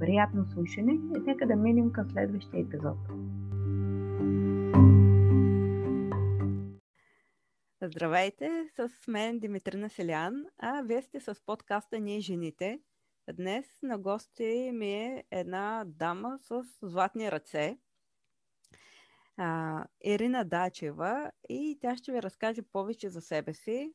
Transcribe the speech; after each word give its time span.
Приятно 0.00 0.46
слушане 0.46 0.92
и 0.92 1.20
нека 1.20 1.46
да 1.46 1.56
минем 1.56 1.92
към 1.92 2.10
следващия 2.10 2.60
епизод. 2.60 2.98
Здравейте, 7.82 8.70
с 8.76 9.06
мен 9.08 9.38
Димитрина 9.38 9.90
Селян, 9.90 10.44
а 10.58 10.82
вие 10.82 11.02
сте 11.02 11.20
с 11.20 11.46
подкаста 11.46 11.98
Ние 11.98 12.20
жените. 12.20 12.80
Днес 13.32 13.66
на 13.82 13.98
гости 13.98 14.70
ми 14.74 14.92
е 14.92 15.24
една 15.30 15.84
дама 15.86 16.38
с 16.40 16.62
златни 16.82 17.32
ръце, 17.32 17.78
Ирина 20.04 20.44
Дачева, 20.44 21.30
и 21.48 21.78
тя 21.80 21.96
ще 21.96 22.12
ви 22.12 22.22
разкаже 22.22 22.62
повече 22.62 23.08
за 23.08 23.20
себе 23.20 23.54
си. 23.54 23.94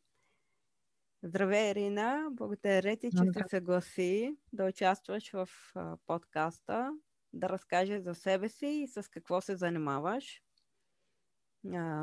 Здравей, 1.28 1.72
Ирина! 1.72 2.28
Благодаря 2.32 2.98
ти, 2.98 3.10
че 3.12 3.34
се 3.34 3.44
съгласи 3.50 4.38
да 4.54 4.66
участваш 4.66 5.32
в 5.32 5.50
подкаста, 6.06 6.92
да 7.34 7.50
разкажеш 7.50 8.02
за 8.02 8.16
себе 8.16 8.50
си 8.50 8.68
и 8.68 8.88
с 8.88 9.10
какво 9.12 9.42
се 9.42 9.56
занимаваш. 9.56 10.42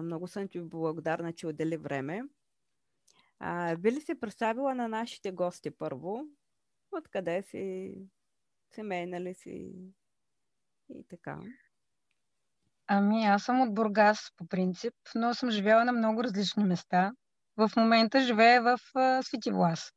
Много 0.02 0.28
съм 0.28 0.48
ти 0.48 0.60
благодарна, 0.60 1.32
че 1.32 1.46
отдели 1.46 1.76
време. 1.76 2.22
Би 3.78 3.92
ли 3.92 4.00
се 4.00 4.20
представила 4.20 4.74
на 4.74 4.88
нашите 4.88 5.32
гости 5.32 5.70
първо? 5.70 6.24
Откъде 6.92 7.42
си? 7.42 7.94
Семейна 8.70 9.20
ли 9.20 9.34
си? 9.34 9.72
И 10.88 11.04
така. 11.08 11.38
Ами, 12.86 13.24
аз 13.24 13.44
съм 13.44 13.60
от 13.60 13.74
Бургас 13.74 14.32
по 14.36 14.46
принцип, 14.46 14.94
но 15.14 15.34
съм 15.34 15.50
живяла 15.50 15.84
на 15.84 15.92
много 15.92 16.24
различни 16.24 16.64
места. 16.64 17.12
В 17.56 17.70
момента 17.77 18.20
живея 18.20 18.62
в 18.62 18.78
а, 18.95 19.22
Свети 19.22 19.50
Влас. 19.50 19.92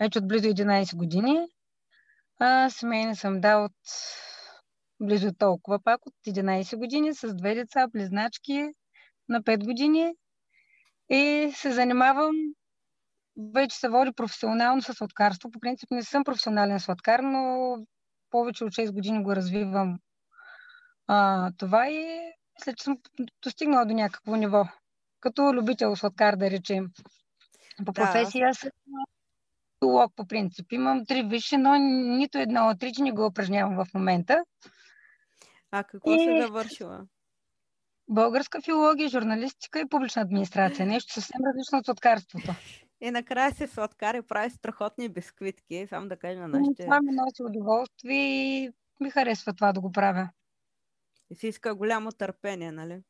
Вече 0.00 0.18
от 0.18 0.28
близо 0.28 0.48
11 0.48 0.96
години. 0.96 1.46
А, 2.40 2.70
семейна 2.70 3.16
съм, 3.16 3.40
да, 3.40 3.56
от 3.56 3.72
близо 5.00 5.32
толкова 5.38 5.78
пак, 5.84 6.06
от 6.06 6.14
11 6.26 6.76
години, 6.76 7.14
с 7.14 7.34
две 7.34 7.54
деца, 7.54 7.88
близначки, 7.88 8.68
на 9.28 9.42
5 9.42 9.64
години 9.64 10.14
и 11.08 11.52
се 11.54 11.72
занимавам 11.72 12.36
вече 13.54 13.76
се 13.76 13.88
води 13.88 14.12
професионално 14.12 14.82
с 14.82 14.94
сладкарство. 14.94 15.50
По 15.50 15.60
принцип 15.60 15.90
не 15.90 16.02
съм 16.02 16.24
професионален 16.24 16.80
сладкар, 16.80 17.20
но 17.20 17.76
повече 18.30 18.64
от 18.64 18.72
6 18.72 18.92
години 18.92 19.22
го 19.22 19.36
развивам 19.36 19.98
а, 21.06 21.50
това 21.58 21.88
и 21.88 22.20
след 22.58 22.76
че 22.76 22.84
съм 22.84 22.96
достигнала 23.42 23.86
до 23.86 23.94
някакво 23.94 24.36
ниво. 24.36 24.64
Като 25.24 25.54
любител 25.54 25.96
сладкар, 25.96 26.36
да 26.36 26.50
речем. 26.50 26.90
По 27.86 27.92
професия 27.92 28.48
да. 28.48 28.54
съм 28.54 28.70
филолог 29.78 30.12
по 30.16 30.26
принцип. 30.26 30.72
Имам 30.72 31.06
три 31.06 31.22
висши, 31.22 31.56
но 31.56 31.74
нито 32.16 32.38
едно 32.38 32.68
от 32.68 32.80
трите 32.80 33.02
не 33.02 33.12
го 33.12 33.26
упражнявам 33.26 33.84
в 33.84 33.94
момента. 33.94 34.44
А 35.70 35.84
какво 35.84 36.14
и... 36.14 36.18
се 36.18 36.42
завършила? 36.42 37.06
Българска 38.08 38.60
филология, 38.60 39.08
журналистика 39.08 39.80
и 39.80 39.88
публична 39.88 40.22
администрация. 40.22 40.86
Нещо 40.86 41.12
съвсем 41.12 41.40
различно 41.46 41.78
от 41.78 41.84
сладкарството. 41.84 42.54
И 43.00 43.10
накрая 43.10 43.54
се 43.54 43.66
сладкар 43.66 44.14
и 44.14 44.22
прави 44.22 44.50
страхотни 44.50 45.08
бисквитки, 45.08 45.86
само 45.88 46.08
да 46.08 46.16
кажа 46.16 46.40
на 46.40 46.48
нашите... 46.48 46.82
Това 46.82 47.00
ми 47.00 47.12
носи 47.12 47.42
удоволствие 47.42 48.24
и 48.24 48.70
ми 49.00 49.10
харесва 49.10 49.54
това 49.54 49.72
да 49.72 49.80
го 49.80 49.92
правя. 49.92 50.30
И 51.30 51.34
си 51.34 51.46
иска 51.46 51.74
голямо 51.74 52.12
търпение, 52.12 52.72
нали? 52.72 53.02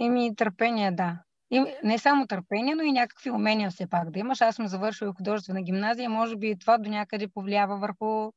Еми, 0.00 0.36
търпение, 0.36 0.92
да. 0.92 1.18
И 1.50 1.64
не 1.84 1.98
само 1.98 2.26
търпение, 2.26 2.74
но 2.74 2.82
и 2.82 2.92
някакви 2.92 3.30
умения 3.30 3.70
все 3.70 3.86
пак 3.86 4.10
да 4.10 4.18
имаш. 4.18 4.40
Аз 4.40 4.56
съм 4.56 4.66
завършила 4.66 5.14
художествена 5.14 5.62
гимназия 5.62 6.04
и 6.04 6.08
може 6.08 6.36
би 6.36 6.58
това 6.58 6.78
до 6.78 6.90
някъде 6.90 7.28
повлиява 7.28 7.78
върху 7.78 8.32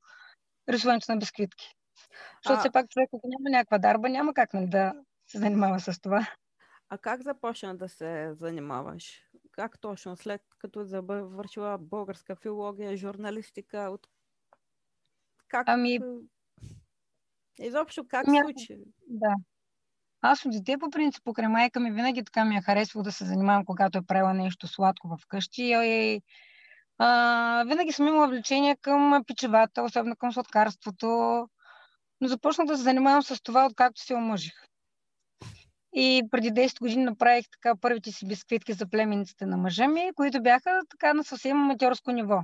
рисуването 0.69 1.11
на 1.11 1.17
бисквитки. 1.17 1.75
Защото 2.43 2.57
а... 2.57 2.59
все 2.59 2.71
пак 2.71 2.89
човек, 2.89 3.09
ако 3.13 3.27
няма 3.27 3.57
някаква 3.57 3.77
дарба, 3.77 4.09
няма 4.09 4.33
как 4.33 4.53
нали, 4.53 4.67
да 4.67 4.93
се 5.27 5.37
занимава 5.37 5.79
с 5.79 6.01
това. 6.01 6.27
А 6.89 6.97
как 6.97 7.21
започна 7.21 7.77
да 7.77 7.89
се 7.89 8.33
занимаваш? 8.33 9.21
Как 9.51 9.79
точно? 9.79 10.17
След 10.17 10.41
като 10.57 10.83
завършила 10.83 11.77
българска 11.77 12.35
филология, 12.35 12.97
журналистика, 12.97 13.89
от... 13.91 14.07
как... 15.47 15.69
Ами... 15.69 15.99
Изобщо 17.59 18.07
как 18.07 18.27
Ами... 18.27 18.39
случи? 18.41 18.79
Да. 19.07 19.35
Аз 20.27 20.45
от 20.45 20.51
дете, 20.51 20.77
по 20.77 20.89
принцип, 20.89 21.23
покрай 21.23 21.47
майка 21.47 21.79
ми 21.79 21.91
винаги 21.91 22.23
така 22.23 22.45
ми 22.45 22.55
е 22.55 22.61
харесвало 22.61 23.03
да 23.03 23.11
се 23.11 23.25
занимавам, 23.25 23.65
когато 23.65 23.97
е 23.97 24.01
правила 24.01 24.33
нещо 24.33 24.67
сладко 24.67 25.17
вкъщи. 25.21 25.63
И, 25.63 26.21
а, 26.97 27.63
винаги 27.67 27.91
съм 27.91 28.07
имала 28.07 28.27
влечение 28.27 28.75
към 28.75 29.23
печевата, 29.27 29.83
особено 29.83 30.15
към 30.15 30.33
сладкарството. 30.33 31.07
Но 32.21 32.27
започнах 32.27 32.67
да 32.67 32.77
се 32.77 32.83
занимавам 32.83 33.23
с 33.23 33.43
това, 33.43 33.65
откакто 33.65 34.01
се 34.01 34.13
омъжих. 34.13 34.53
И 35.93 36.23
преди 36.31 36.51
10 36.51 36.79
години 36.79 37.03
направих 37.03 37.45
така 37.51 37.75
първите 37.81 38.11
си 38.11 38.27
бисквитки 38.27 38.73
за 38.73 38.89
племениците 38.89 39.45
на 39.45 39.57
мъжа 39.57 39.87
ми, 39.87 40.11
които 40.15 40.41
бяха 40.41 40.81
така 40.89 41.13
на 41.13 41.23
съвсем 41.23 41.57
аматьорско 41.57 42.11
ниво. 42.11 42.43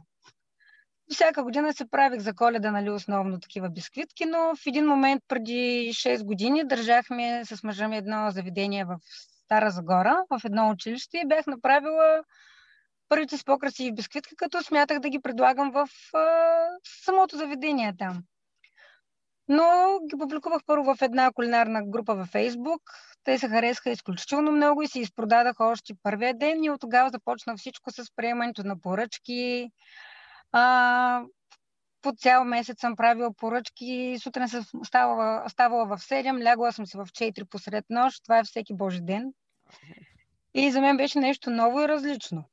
Всяка 1.11 1.43
година 1.43 1.73
се 1.73 1.89
правих 1.89 2.19
за 2.19 2.33
коледа, 2.33 2.71
нали, 2.71 2.89
основно 2.89 3.39
такива 3.39 3.69
бисквитки, 3.69 4.25
но 4.25 4.55
в 4.55 4.67
един 4.67 4.85
момент 4.85 5.23
преди 5.27 5.89
6 5.93 6.23
години 6.23 6.63
държахме 6.63 7.45
с 7.45 7.63
мъжа 7.63 7.87
ми 7.87 7.97
едно 7.97 8.31
заведение 8.31 8.85
в 8.85 8.97
Стара 9.43 9.71
Загора, 9.71 10.23
в 10.29 10.41
едно 10.45 10.69
училище 10.69 11.17
и 11.17 11.27
бях 11.27 11.47
направила 11.47 12.23
първите 13.09 13.37
си 13.37 13.45
по-красиви 13.45 13.93
бисквитки, 13.93 14.35
като 14.35 14.63
смятах 14.63 14.99
да 14.99 15.09
ги 15.09 15.21
предлагам 15.21 15.71
в 15.71 15.87
а, 16.13 16.25
самото 17.05 17.37
заведение 17.37 17.93
там. 17.97 18.23
Но 19.47 19.99
ги 20.09 20.17
публикувах 20.19 20.61
първо 20.65 20.95
в 20.95 21.01
една 21.01 21.31
кулинарна 21.31 21.81
група 21.83 22.15
във 22.15 22.27
Фейсбук. 22.27 22.81
Те 23.23 23.37
се 23.37 23.47
харесаха 23.47 23.89
изключително 23.89 24.51
много 24.51 24.81
и 24.81 24.87
се 24.87 24.99
изпродадаха 24.99 25.65
още 25.65 25.93
първия 26.03 26.37
ден 26.37 26.63
и 26.63 26.69
от 26.69 26.81
тогава 26.81 27.09
започна 27.09 27.57
всичко 27.57 27.91
с 27.91 28.05
приемането 28.15 28.63
на 28.63 28.81
поръчки. 28.81 29.69
А, 30.51 31.23
по 32.01 32.11
цял 32.11 32.43
месец 32.43 32.79
съм 32.79 32.95
правила 32.95 33.33
поръчки. 33.33 34.17
Сутрин 34.23 34.49
съм 34.49 34.63
ставала, 34.85 35.49
ставала 35.49 35.85
в 35.85 35.97
7, 35.97 36.45
лягала 36.45 36.73
съм 36.73 36.85
си 36.85 36.97
в 36.97 37.05
4 37.05 37.49
посред 37.49 37.85
нощ. 37.89 38.23
Това 38.23 38.39
е 38.39 38.43
всеки 38.43 38.73
Божи 38.73 39.01
ден. 39.01 39.33
И 40.53 40.71
за 40.71 40.81
мен 40.81 40.97
беше 40.97 41.19
нещо 41.19 41.49
ново 41.49 41.81
и 41.81 41.87
различно. 41.87 42.43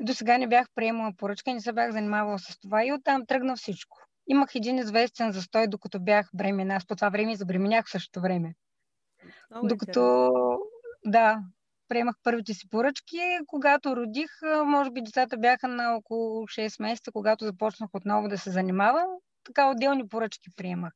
До 0.00 0.14
сега 0.14 0.38
не 0.38 0.46
бях 0.46 0.66
приемала 0.74 1.12
поръчка 1.16 1.54
не 1.54 1.60
се 1.60 1.72
бях 1.72 1.90
занимавала 1.90 2.38
с 2.38 2.58
това 2.60 2.84
и 2.84 2.92
оттам 2.92 3.26
тръгна 3.26 3.56
всичко. 3.56 3.98
Имах 4.28 4.54
един 4.54 4.78
известен 4.78 5.32
застой, 5.32 5.68
докато 5.68 6.00
бях 6.00 6.30
бременна. 6.34 6.74
Аз 6.74 6.86
по 6.86 6.96
това 6.96 7.08
време 7.08 7.36
забременях 7.36 7.86
в 7.86 7.90
същото 7.90 8.20
време. 8.20 8.54
Много 9.50 9.66
Докато, 9.66 10.30
да, 11.04 11.38
приемах 11.88 12.16
първите 12.22 12.54
си 12.54 12.68
поръчки. 12.68 13.18
Когато 13.46 13.96
родих, 13.96 14.30
може 14.64 14.90
би 14.90 15.02
децата 15.02 15.36
бяха 15.36 15.68
на 15.68 15.96
около 15.96 16.46
6 16.46 16.82
месеца, 16.82 17.12
когато 17.12 17.44
започнах 17.44 17.90
отново 17.94 18.28
да 18.28 18.38
се 18.38 18.50
занимавам. 18.50 19.06
Така 19.44 19.70
отделни 19.70 20.08
поръчки 20.08 20.50
приемах. 20.56 20.92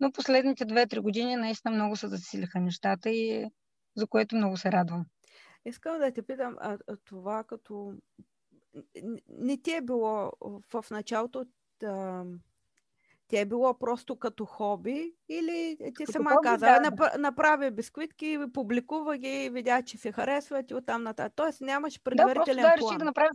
Но 0.00 0.12
последните 0.12 0.66
2-3 0.66 1.00
години 1.00 1.36
наистина 1.36 1.74
много 1.74 1.96
се 1.96 2.08
засилиха 2.08 2.60
нещата 2.60 3.10
и 3.10 3.50
за 3.96 4.06
което 4.06 4.36
много 4.36 4.56
се 4.56 4.72
радвам. 4.72 5.06
Искам 5.64 5.98
да 5.98 6.12
те 6.12 6.22
питам, 6.22 6.56
а, 6.60 6.78
а 6.88 6.96
това 7.04 7.44
като 7.44 7.94
не 9.28 9.62
ти 9.62 9.72
е 9.72 9.80
било 9.80 10.32
в 10.72 10.84
началото 10.90 11.46
да, 11.80 12.24
ти 13.28 13.36
е 13.36 13.44
било 13.44 13.78
просто 13.78 14.16
като 14.16 14.44
хоби 14.44 15.14
или 15.28 15.76
ти 15.78 15.92
Като 15.94 16.12
сама 16.12 16.30
хоби, 16.30 16.44
каза, 16.44 16.66
да, 16.66 17.18
направи 17.18 17.70
бисквитки, 17.70 18.38
публикува 18.52 19.18
ги, 19.18 19.50
видя, 19.52 19.82
че 19.82 19.98
се 19.98 20.12
харесват 20.12 20.70
и 20.70 20.74
оттам 20.74 21.02
нататък. 21.02 21.32
Тоест 21.36 21.60
нямаш 21.60 21.94
Да, 21.94 22.00
просто 22.00 22.16
предварителен 22.24 22.62
да, 22.62 22.74
план. 22.78 22.88
реших 22.90 22.98
да 22.98 23.04
направя 23.04 23.30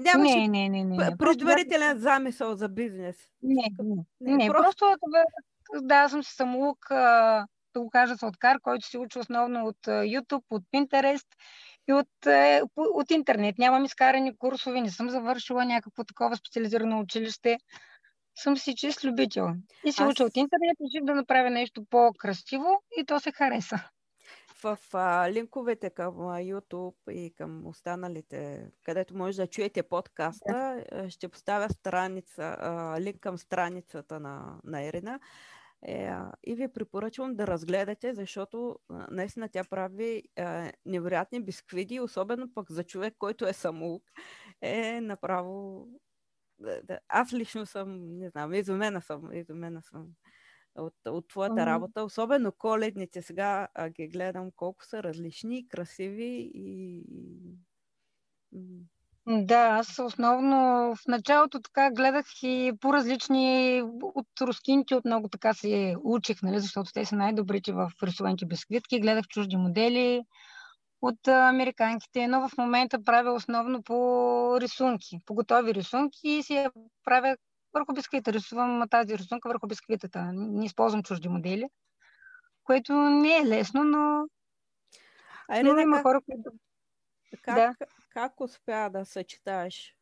Нямаш 0.00 0.34
Не, 0.34 0.48
не, 0.48 0.68
не, 0.68 0.84
не. 0.84 0.96
не. 0.96 1.16
Просто 1.18 1.18
предварителен 1.18 1.98
замисъл 1.98 2.54
за 2.54 2.68
бизнес. 2.68 3.16
Не, 3.42 3.62
не. 3.82 4.04
Не, 4.20 4.36
Не, 4.36 4.50
просто- 4.50 4.86
просто 4.90 4.98
да, 5.82 6.08
съм 6.08 6.24
си 6.24 6.34
самоук, 6.34 6.90
а, 6.90 7.46
да 7.74 7.80
го 7.80 7.90
кажа, 7.90 8.16
сладкар, 8.16 8.60
който 8.60 8.86
се 8.86 8.98
учи 8.98 9.18
основно 9.18 9.66
от 9.66 9.76
YouTube, 9.86 10.44
от 10.50 10.62
Pinterest 10.74 11.26
и 11.88 11.92
от, 11.92 12.26
е, 12.26 12.62
от 12.76 13.10
интернет. 13.10 13.58
Нямам 13.58 13.84
изкарани 13.84 14.36
курсове, 14.36 14.80
не 14.80 14.90
съм 14.90 15.10
завършила 15.10 15.64
някакво 15.64 16.04
такова 16.04 16.36
специализирано 16.36 17.00
училище. 17.00 17.58
Съм 18.34 18.56
си 18.56 18.76
чист 18.76 19.04
любител. 19.04 19.48
И 19.84 19.92
се 19.92 20.02
Аз- 20.02 20.10
уча 20.10 20.24
от 20.24 20.36
интернет, 20.36 20.76
реших 20.80 21.04
да 21.04 21.14
направя 21.14 21.50
нещо 21.50 21.84
по-красиво 21.90 22.82
и 23.00 23.04
то 23.04 23.20
се 23.20 23.32
хареса. 23.32 23.76
В 24.62 24.78
а, 24.92 25.30
линковете 25.30 25.90
към 25.90 26.14
YouTube 26.14 27.10
и 27.10 27.34
към 27.34 27.66
останалите, 27.66 28.66
където 28.84 29.16
може 29.16 29.36
да 29.36 29.46
чуете 29.46 29.82
подкаста, 29.82 30.84
а, 30.92 31.10
ще 31.10 31.28
поставя 31.28 31.70
страница, 31.70 32.56
а, 32.58 33.00
линк 33.00 33.20
към 33.20 33.38
страницата 33.38 34.20
на, 34.20 34.60
на 34.64 34.82
Ирина. 34.82 35.20
Е, 35.82 36.10
и 36.46 36.54
ви 36.54 36.68
препоръчвам 36.68 37.34
да 37.34 37.46
разгледате, 37.46 38.14
защото 38.14 38.78
наистина 39.10 39.48
тя 39.48 39.64
прави 39.64 40.22
а, 40.36 40.72
невероятни 40.86 41.40
бисквиди, 41.42 42.00
особено 42.00 42.54
пък 42.54 42.70
за 42.70 42.84
човек, 42.84 43.14
който 43.18 43.46
е 43.46 43.52
самоук, 43.52 44.02
е 44.62 45.00
направо... 45.00 45.86
Да, 46.58 46.80
да. 46.84 46.98
Аз 47.08 47.32
лично 47.32 47.66
съм, 47.66 48.18
не 48.18 48.28
знам, 48.30 48.54
изумена 48.54 49.02
съм, 49.02 49.32
изумена 49.32 49.82
съм 49.82 50.06
от, 50.74 50.94
от 51.06 51.28
твоята 51.28 51.52
Ами. 51.52 51.66
работа. 51.66 52.02
Особено 52.02 52.52
коледните 52.52 53.22
сега 53.22 53.68
а, 53.74 53.88
ги 53.88 54.08
гледам 54.08 54.50
колко 54.56 54.84
са 54.84 55.02
различни, 55.02 55.68
красиви 55.68 56.50
и... 56.54 57.04
и- 57.08 57.27
Да, 59.30 59.58
аз 59.58 59.98
основно 59.98 60.56
в 60.96 61.06
началото 61.08 61.60
така 61.60 61.90
гледах 61.90 62.26
и 62.42 62.72
по-различни 62.80 63.82
от 64.02 64.26
рускините, 64.40 64.94
от 64.94 65.04
много 65.04 65.28
така 65.28 65.54
се 65.54 65.96
учих, 66.04 66.42
нали, 66.42 66.60
защото 66.60 66.92
те 66.92 67.04
са 67.04 67.16
най-добрите 67.16 67.72
в 67.72 67.90
рисуваните 68.02 68.46
бисквитки. 68.46 69.00
Гледах 69.00 69.28
чужди 69.28 69.56
модели 69.56 70.22
от 71.02 71.28
американките, 71.28 72.26
но 72.26 72.48
в 72.48 72.58
момента 72.58 73.04
правя 73.04 73.32
основно 73.32 73.82
по 73.82 74.60
рисунки, 74.60 75.18
по 75.26 75.34
готови 75.34 75.74
рисунки 75.74 76.28
и 76.28 76.42
си 76.42 76.54
я 76.54 76.70
правя 77.04 77.36
върху 77.74 77.92
бисквита. 77.94 78.32
Рисувам 78.32 78.88
тази 78.90 79.18
рисунка 79.18 79.48
върху 79.48 79.66
бисквитата. 79.66 80.32
Не 80.32 80.66
използвам 80.66 81.02
чужди 81.02 81.28
модели, 81.28 81.66
което 82.64 82.92
не 82.92 83.36
е 83.36 83.46
лесно, 83.46 83.84
но, 83.84 84.26
А 85.48 85.62
но 85.62 85.78
има 85.78 85.96
как, 85.96 86.02
хора, 86.02 86.20
които... 86.26 86.50
как, 87.42 87.54
да. 87.54 87.74
Как 88.08 88.40
успя 88.40 88.90
да 88.92 89.04
съчетаеш? 89.04 89.94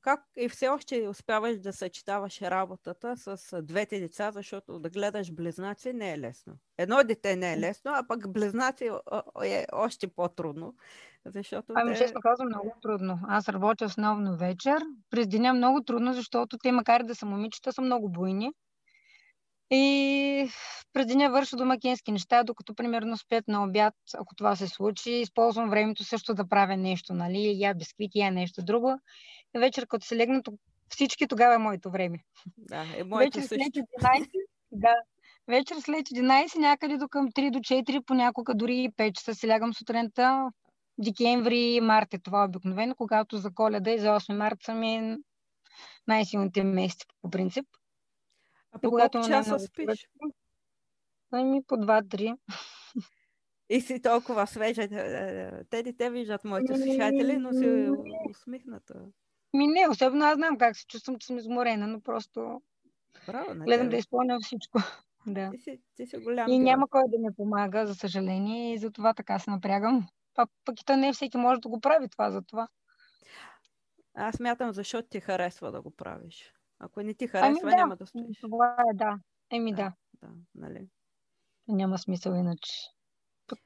Как 0.00 0.20
и 0.36 0.48
все 0.48 0.68
още 0.68 1.08
успяваш 1.08 1.58
да 1.58 1.72
съчетаваш 1.72 2.42
работата 2.42 3.16
с 3.16 3.62
двете 3.62 4.00
деца, 4.00 4.32
защото 4.32 4.78
да 4.78 4.90
гледаш 4.90 5.32
близнаци 5.32 5.92
не 5.92 6.12
е 6.12 6.18
лесно. 6.18 6.54
Едно 6.78 7.04
дете 7.04 7.36
не 7.36 7.52
е 7.52 7.58
лесно, 7.58 7.90
а 7.94 8.06
пък 8.08 8.32
близнаци 8.32 8.90
е 9.44 9.66
още 9.72 10.08
по-трудно, 10.08 10.74
защото 11.26 11.72
Ами, 11.76 11.92
те... 11.92 11.98
честно 11.98 12.20
казвам, 12.20 12.48
много 12.48 12.74
трудно. 12.82 13.20
Аз 13.28 13.48
работя 13.48 13.84
основно 13.84 14.36
вечер. 14.36 14.82
През 15.10 15.28
деня 15.28 15.54
много 15.54 15.84
трудно, 15.84 16.14
защото 16.14 16.58
те, 16.58 16.72
макар 16.72 17.00
и 17.00 17.06
да 17.06 17.14
са 17.14 17.26
момичета, 17.26 17.72
са 17.72 17.82
много 17.82 18.08
буйни. 18.08 18.52
И 19.70 20.50
през 20.92 21.06
деня 21.06 21.30
върша 21.30 21.56
домакински 21.56 22.12
неща, 22.12 22.42
докато 22.44 22.74
примерно 22.74 23.16
спят 23.16 23.48
на 23.48 23.64
обяд, 23.64 23.94
ако 24.14 24.34
това 24.34 24.56
се 24.56 24.68
случи, 24.68 25.10
използвам 25.10 25.70
времето 25.70 26.04
също 26.04 26.34
да 26.34 26.48
правя 26.48 26.76
нещо, 26.76 27.14
нали? 27.14 27.54
Я 27.56 27.74
бисквити, 27.74 28.18
я 28.18 28.30
нещо 28.32 28.62
друго. 28.62 29.00
И 29.56 29.58
вечер, 29.58 29.86
като 29.86 30.06
се 30.06 30.16
легна, 30.16 30.42
всички 30.88 31.28
тогава 31.28 31.54
е 31.54 31.58
моето 31.58 31.90
време. 31.90 32.18
Да, 32.58 32.84
е 32.96 33.04
моите 33.04 33.40
Вечер 33.40 33.48
след 33.48 33.60
също. 33.60 33.80
11, 34.00 34.28
да. 34.72 34.94
Вечер 35.48 35.76
след 35.80 36.06
11, 36.06 36.58
някъде 36.58 36.96
до 36.96 37.08
към 37.08 37.28
3 37.30 37.50
до 37.50 37.58
4, 37.58 38.04
понякога 38.06 38.54
дори 38.54 38.76
и 38.76 38.90
5 38.90 39.12
часа 39.12 39.34
си 39.34 39.48
лягам 39.48 39.74
сутринта. 39.74 40.50
Декември, 40.98 41.80
март 41.82 42.14
е 42.14 42.18
това 42.18 42.44
обикновено, 42.44 42.94
когато 42.94 43.36
за 43.36 43.50
коледа 43.54 43.90
и 43.90 43.98
за 43.98 44.08
8 44.08 44.36
март 44.36 44.58
са 44.62 44.74
ми 44.74 45.16
най-силните 46.06 46.64
месеци 46.64 47.06
по 47.22 47.30
принцип. 47.30 47.66
А 48.72 48.78
по 48.78 48.90
колко 48.90 49.26
часа 49.26 49.58
спиш? 49.58 50.08
Ами 51.30 51.62
по 51.62 51.74
2-3. 51.74 52.38
И 53.68 53.80
си 53.80 54.02
толкова 54.02 54.46
свежа. 54.46 54.82
Е, 54.82 54.86
е, 54.92 55.64
Те 55.70 55.82
не 55.82 55.92
те 55.92 56.10
виждат 56.10 56.44
моите 56.44 56.72
Ами, 56.72 56.82
слушатели, 56.82 57.36
но 57.36 57.52
си 57.52 57.66
не. 57.66 57.90
усмихната. 58.30 58.94
Ми 59.54 59.66
не, 59.66 59.88
особено 59.90 60.24
аз 60.24 60.34
знам 60.34 60.58
как 60.58 60.76
се 60.76 60.86
чувствам, 60.86 61.18
че 61.18 61.26
съм 61.26 61.38
изморена, 61.38 61.86
но 61.86 62.00
просто 62.00 62.62
Браво 63.26 63.54
на 63.54 63.64
гледам 63.64 63.88
да 63.88 63.96
изпълня 63.96 64.38
всичко. 64.40 64.78
Да. 65.26 65.50
Ти 65.50 65.58
си, 65.58 65.80
ти 65.96 66.06
си 66.06 66.16
голям 66.16 66.50
И 66.50 66.58
няма 66.58 66.88
кой 66.88 67.02
да 67.08 67.18
ми 67.18 67.34
помага, 67.36 67.86
за 67.86 67.94
съжаление, 67.94 68.74
и 68.74 68.78
затова 68.78 69.14
така 69.14 69.38
се 69.38 69.50
напрягам. 69.50 70.08
А 70.36 70.46
пък 70.64 70.80
и 70.80 70.84
то 70.84 70.96
не 70.96 71.12
всеки 71.12 71.36
може 71.36 71.60
да 71.60 71.68
го 71.68 71.80
прави 71.80 72.08
това, 72.08 72.30
затова. 72.30 72.68
Аз 74.14 74.40
мятам, 74.40 74.72
защото 74.72 75.08
ти 75.08 75.20
харесва 75.20 75.72
да 75.72 75.82
го 75.82 75.90
правиш. 75.90 76.54
Ако 76.80 77.02
не 77.02 77.14
ти 77.14 77.24
Ами 77.24 77.30
харесва, 77.30 77.70
да, 77.70 77.76
няма 77.76 77.96
да 77.96 78.06
стоиш. 78.06 78.40
това 78.40 78.76
е 78.92 78.94
да. 78.94 79.18
Еми 79.50 79.74
да, 79.74 79.92
Да, 80.22 80.28
нали? 80.54 80.88
няма 81.68 81.98
смисъл 81.98 82.32
иначе. 82.32 82.72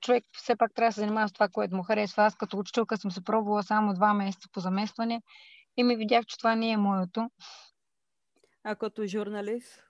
Човек 0.00 0.24
все 0.32 0.56
пак 0.56 0.74
трябва 0.74 0.88
да 0.88 0.92
се 0.92 1.00
занимава 1.00 1.28
с 1.28 1.32
това, 1.32 1.48
което 1.48 1.76
му 1.76 1.82
харесва. 1.82 2.22
Аз 2.24 2.36
като 2.36 2.58
учителка 2.58 2.96
съм 2.96 3.10
се 3.10 3.24
пробвала 3.24 3.62
само 3.62 3.94
два 3.94 4.14
месеца 4.14 4.48
по 4.52 4.60
заместване 4.60 5.22
и 5.76 5.82
ми 5.82 5.96
видях, 5.96 6.24
че 6.26 6.38
това 6.38 6.54
не 6.54 6.70
е 6.70 6.76
моето. 6.76 7.30
А 8.64 8.76
като 8.76 9.06
журналист? 9.06 9.84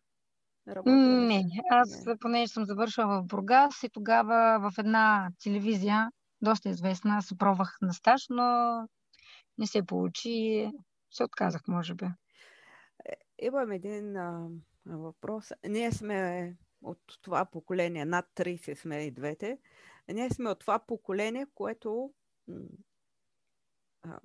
Не, 0.86 1.44
аз 1.70 2.06
Не. 2.06 2.18
понеже 2.18 2.52
съм 2.52 2.64
завършила 2.64 3.06
в 3.22 3.26
Бургас 3.26 3.82
и 3.82 3.90
тогава 3.90 4.70
в 4.70 4.78
една 4.78 5.28
телевизия, 5.42 6.08
доста 6.42 6.68
известна, 6.68 7.22
се 7.22 7.38
пробвах 7.38 7.76
на 7.82 7.92
стаж, 7.94 8.22
но 8.30 8.78
не 9.58 9.66
се 9.66 9.86
получи 9.86 10.30
и 10.30 10.70
се 11.10 11.24
отказах, 11.24 11.62
може 11.68 11.94
би. 11.94 12.06
Имам 13.42 13.72
един 13.72 14.16
а, 14.16 14.48
въпрос. 14.86 15.52
Ние 15.68 15.92
сме 15.92 16.54
от 16.82 17.00
това 17.22 17.44
поколение, 17.44 18.04
над 18.04 18.26
30 18.34 18.74
сме 18.74 19.04
и 19.04 19.10
двете. 19.10 19.58
Ние 20.08 20.30
сме 20.30 20.50
от 20.50 20.58
това 20.58 20.78
поколение, 20.78 21.46
което 21.54 22.12
а, 24.02 24.18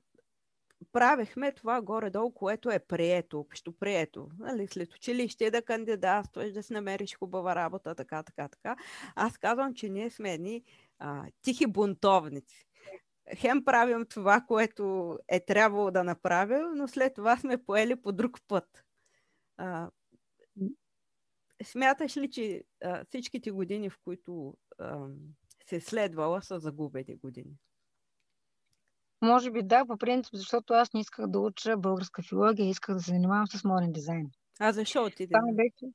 правехме 0.91 1.51
това 1.51 1.82
горе-долу, 1.82 2.34
което 2.34 2.72
е 2.72 2.80
прието, 2.80 3.39
общо 3.39 3.72
прието. 3.80 4.30
Нали, 4.39 4.68
след 4.68 4.94
училище 4.94 5.51
да 5.51 5.62
кандидатстваш, 5.62 6.53
да 6.53 6.63
си 6.63 6.74
намериш 6.74 7.18
хубава 7.18 7.56
работа, 7.56 7.96
така, 7.96 8.24
така, 8.24 8.48
така. 8.48 8.75
Аз 9.15 9.38
казвам, 9.38 9.74
че 9.74 9.89
ние 9.89 10.10
сме 10.10 10.34
едни 10.34 10.63
а, 11.00 11.25
тихи 11.41 11.68
бунтовници. 11.68 12.68
Хем 13.36 13.65
правим 13.65 14.06
това, 14.06 14.41
което 14.41 15.18
е 15.27 15.39
трябвало 15.39 15.91
да 15.91 16.03
направим, 16.03 16.65
но 16.75 16.88
след 16.88 17.13
това 17.13 17.38
сме 17.38 17.63
поели 17.63 17.96
по 17.96 18.12
друг 18.12 18.39
път. 18.48 18.87
А, 19.58 19.90
смяташ 21.64 22.18
ли, 22.18 22.32
че 22.32 22.64
а, 22.84 23.06
всичките 23.06 23.52
години, 23.52 23.90
в 23.90 23.98
които 24.04 24.54
а, 24.80 25.08
се 25.70 25.80
следвала, 25.80 26.42
са 26.42 26.60
загубени 26.60 27.16
години? 27.16 27.58
Може 29.22 29.52
би 29.52 29.64
да, 29.64 29.86
по 29.86 29.98
принцип, 29.98 30.36
защото 30.36 30.74
аз 30.74 30.94
не 30.94 31.00
исках 31.00 31.28
да 31.28 31.40
уча 31.40 31.78
българска 31.78 32.22
филология, 32.22 32.70
исках 32.70 32.96
да 32.96 33.02
се 33.02 33.12
занимавам 33.12 33.48
с 33.48 33.64
моден 33.64 33.92
дизайн. 33.92 34.30
А 34.60 34.72
защо 34.72 35.04
отиде? 35.04 35.32
Това 35.34 35.42
ми 35.46 35.56
беше... 35.56 35.94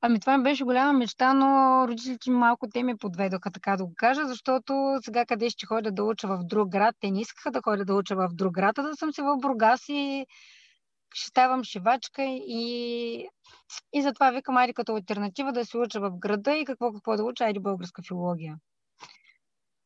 Ами 0.00 0.20
това 0.20 0.38
ми 0.38 0.42
беше 0.42 0.64
голяма 0.64 0.98
мечта, 0.98 1.34
но 1.34 1.84
родителите 1.88 2.30
ми 2.30 2.36
малко 2.36 2.68
те 2.72 2.82
ме 2.82 2.96
подведоха, 2.96 3.50
така 3.50 3.76
да 3.76 3.84
го 3.84 3.92
кажа, 3.96 4.26
защото 4.26 4.98
сега 5.04 5.26
къде 5.26 5.50
ще 5.50 5.66
ходя 5.66 5.92
да 5.92 6.04
уча 6.04 6.28
в 6.28 6.40
друг 6.44 6.68
град, 6.68 6.96
те 7.00 7.10
не 7.10 7.20
искаха 7.20 7.50
да 7.50 7.60
ходя 7.64 7.84
да 7.84 7.94
уча 7.94 8.16
в 8.16 8.28
друг 8.32 8.54
град, 8.54 8.78
а 8.78 8.82
да 8.82 8.96
съм 8.96 9.12
си 9.12 9.22
в 9.22 9.36
Бургас 9.40 9.88
и 9.88 10.26
ще 11.14 11.28
ставам 11.28 11.64
шивачка 11.64 12.22
и, 12.24 13.28
и 13.92 14.02
затова 14.02 14.30
викам, 14.30 14.56
айде 14.56 14.72
като 14.72 14.94
альтернатива 14.94 15.52
да 15.52 15.64
се 15.64 15.78
уча 15.78 16.00
в 16.00 16.10
града 16.18 16.56
и 16.56 16.64
какво 16.64 16.92
какво 16.92 17.16
да 17.16 17.24
уча, 17.24 17.44
айде 17.44 17.60
българска 17.60 18.02
филология. 18.08 18.56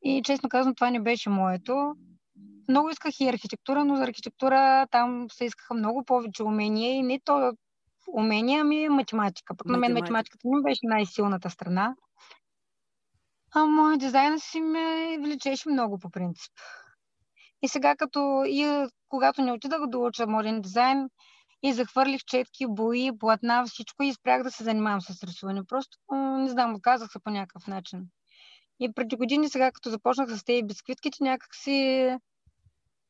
И 0.02 0.22
честно 0.24 0.48
казвам, 0.48 0.74
това 0.74 0.90
не 0.90 1.00
беше 1.00 1.30
моето. 1.30 1.94
Много 2.68 2.90
исках 2.90 3.20
и 3.20 3.28
архитектура, 3.28 3.84
но 3.84 3.96
за 3.96 4.02
архитектура 4.02 4.86
там 4.90 5.26
се 5.30 5.44
искаха 5.44 5.74
много 5.74 6.04
повече 6.04 6.42
умения 6.42 6.92
и 6.92 7.02
не 7.02 7.20
то 7.24 7.52
умения, 8.12 8.60
ами 8.60 8.88
математика. 8.88 9.54
Пък 9.56 9.66
на 9.66 9.72
мен 9.72 9.80
Математика. 9.80 10.02
математиката 10.02 10.42
не 10.44 10.62
беше 10.62 10.80
най-силната 10.82 11.50
страна. 11.50 11.94
Ама 13.54 13.96
дизайна 13.98 14.40
си 14.40 14.60
ме 14.60 15.18
влечеше 15.20 15.68
много 15.68 15.98
по 15.98 16.10
принцип. 16.10 16.52
И 17.62 17.68
сега, 17.68 17.96
като 17.96 18.42
и 18.46 18.86
когато 19.08 19.42
не 19.42 19.52
отидах 19.52 19.86
да 19.86 19.98
уча 19.98 20.26
моден 20.26 20.60
дизайн, 20.60 21.08
и 21.62 21.72
захвърлих 21.72 22.24
четки, 22.24 22.66
бои, 22.68 23.10
платна, 23.18 23.64
всичко 23.66 24.02
и 24.02 24.14
спрях 24.14 24.42
да 24.42 24.50
се 24.50 24.64
занимавам 24.64 25.00
с 25.00 25.22
рисуване. 25.22 25.64
Просто, 25.64 25.98
не 26.14 26.48
знам, 26.48 26.74
отказах 26.74 27.10
се 27.10 27.18
по 27.18 27.30
някакъв 27.30 27.66
начин. 27.66 28.06
И 28.80 28.92
преди 28.92 29.16
години 29.16 29.48
сега, 29.48 29.72
като 29.72 29.90
започнах 29.90 30.30
с 30.30 30.44
тези 30.44 30.62
бисквитките, 30.62 31.24
някак 31.24 31.54
си 31.54 32.08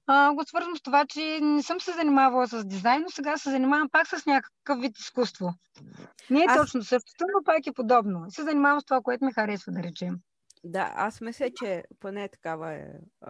а, 0.07 0.35
го 0.35 0.45
свързвам 0.45 0.77
с 0.77 0.83
това, 0.83 1.07
че 1.07 1.41
не 1.43 1.63
съм 1.63 1.81
се 1.81 1.93
занимавала 1.93 2.47
с 2.47 2.65
дизайн, 2.65 3.03
но 3.03 3.11
сега 3.11 3.37
се 3.37 3.51
занимавам 3.51 3.89
пак 3.93 4.07
с 4.07 4.27
някакъв 4.27 4.81
вид 4.81 4.99
изкуство. 4.99 5.55
Не 6.31 6.41
е 6.41 6.45
аз... 6.49 6.57
точно 6.57 6.83
същото, 6.83 7.25
но 7.37 7.45
пак 7.45 7.67
е 7.67 7.73
подобно. 7.73 8.31
Се 8.31 8.43
занимавам 8.43 8.81
с 8.81 8.85
това, 8.85 9.01
което 9.01 9.25
ми 9.25 9.33
харесва, 9.33 9.73
да 9.73 9.83
речем. 9.83 10.19
Да, 10.65 10.93
аз 10.95 11.21
мисля, 11.21 11.51
че 11.63 11.85
поне 12.01 12.29
такава 12.29 12.73
е 12.73 12.87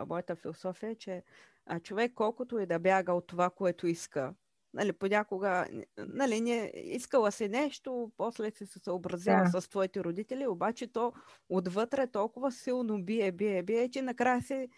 моята 0.06 0.36
философия, 0.36 0.94
че 0.94 1.22
а, 1.66 1.80
човек 1.80 2.12
колкото 2.14 2.58
и 2.58 2.66
да 2.66 2.78
бяга 2.78 3.12
от 3.12 3.26
това, 3.26 3.50
което 3.50 3.86
иска, 3.86 4.34
нали, 4.74 4.92
понякога, 4.92 5.66
нали, 5.98 6.40
не, 6.40 6.72
искала 6.74 7.32
си 7.32 7.48
нещо, 7.48 8.12
после 8.16 8.50
си 8.50 8.66
се 8.66 8.78
съобразила 8.78 9.42
да. 9.52 9.60
с 9.60 9.68
твоите 9.68 10.04
родители, 10.04 10.46
обаче 10.46 10.86
то 10.86 11.12
отвътре 11.48 12.06
толкова 12.06 12.52
силно 12.52 13.04
бие, 13.04 13.32
бие, 13.32 13.62
бие, 13.62 13.90
че 13.90 14.02
накрая 14.02 14.42
се 14.42 14.68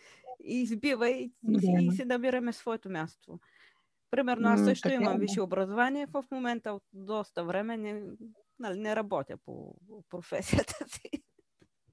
избива 0.44 1.10
и, 1.10 1.32
да. 1.42 1.82
и 1.82 1.90
си 1.90 2.04
намираме 2.04 2.52
своето 2.52 2.90
място. 2.90 3.38
Примерно 4.10 4.48
аз 4.48 4.64
също 4.64 4.88
имам 4.88 5.18
висше 5.18 5.40
образование, 5.40 6.06
в 6.06 6.24
момента 6.30 6.72
от 6.72 6.82
доста 6.92 7.44
време 7.44 7.76
не, 7.76 8.02
нали, 8.58 8.78
не 8.78 8.96
работя 8.96 9.36
по 9.36 9.74
професията 10.08 10.88
си. 10.88 11.19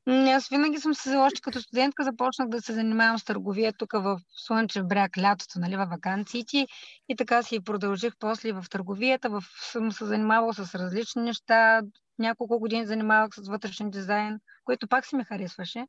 Аз 0.09 0.49
винаги 0.49 0.77
съм 0.77 0.93
се, 0.93 1.17
още 1.17 1.41
като 1.41 1.61
студентка, 1.61 2.03
започнах 2.03 2.49
да 2.49 2.61
се 2.61 2.73
занимавам 2.73 3.19
с 3.19 3.23
търговия 3.23 3.73
тук 3.73 3.91
в 3.93 4.19
Слънчев 4.29 4.87
бряг 4.87 5.17
лятото, 5.17 5.59
нали, 5.59 5.75
във 5.75 5.89
вакансиите. 5.89 6.67
И 7.09 7.15
така 7.15 7.43
си 7.43 7.63
продължих 7.63 8.13
после 8.19 8.51
в 8.51 8.65
търговията. 8.69 9.29
В, 9.29 9.43
съм 9.71 9.91
се 9.91 10.05
занимавала 10.05 10.53
с 10.53 10.75
различни 10.75 11.21
неща. 11.21 11.81
Няколко 12.19 12.59
години 12.59 12.85
занимавах 12.85 13.35
с 13.35 13.47
вътрешен 13.47 13.89
дизайн, 13.89 14.39
което 14.63 14.87
пак 14.87 15.05
си 15.05 15.15
ми 15.15 15.23
харесваше. 15.23 15.87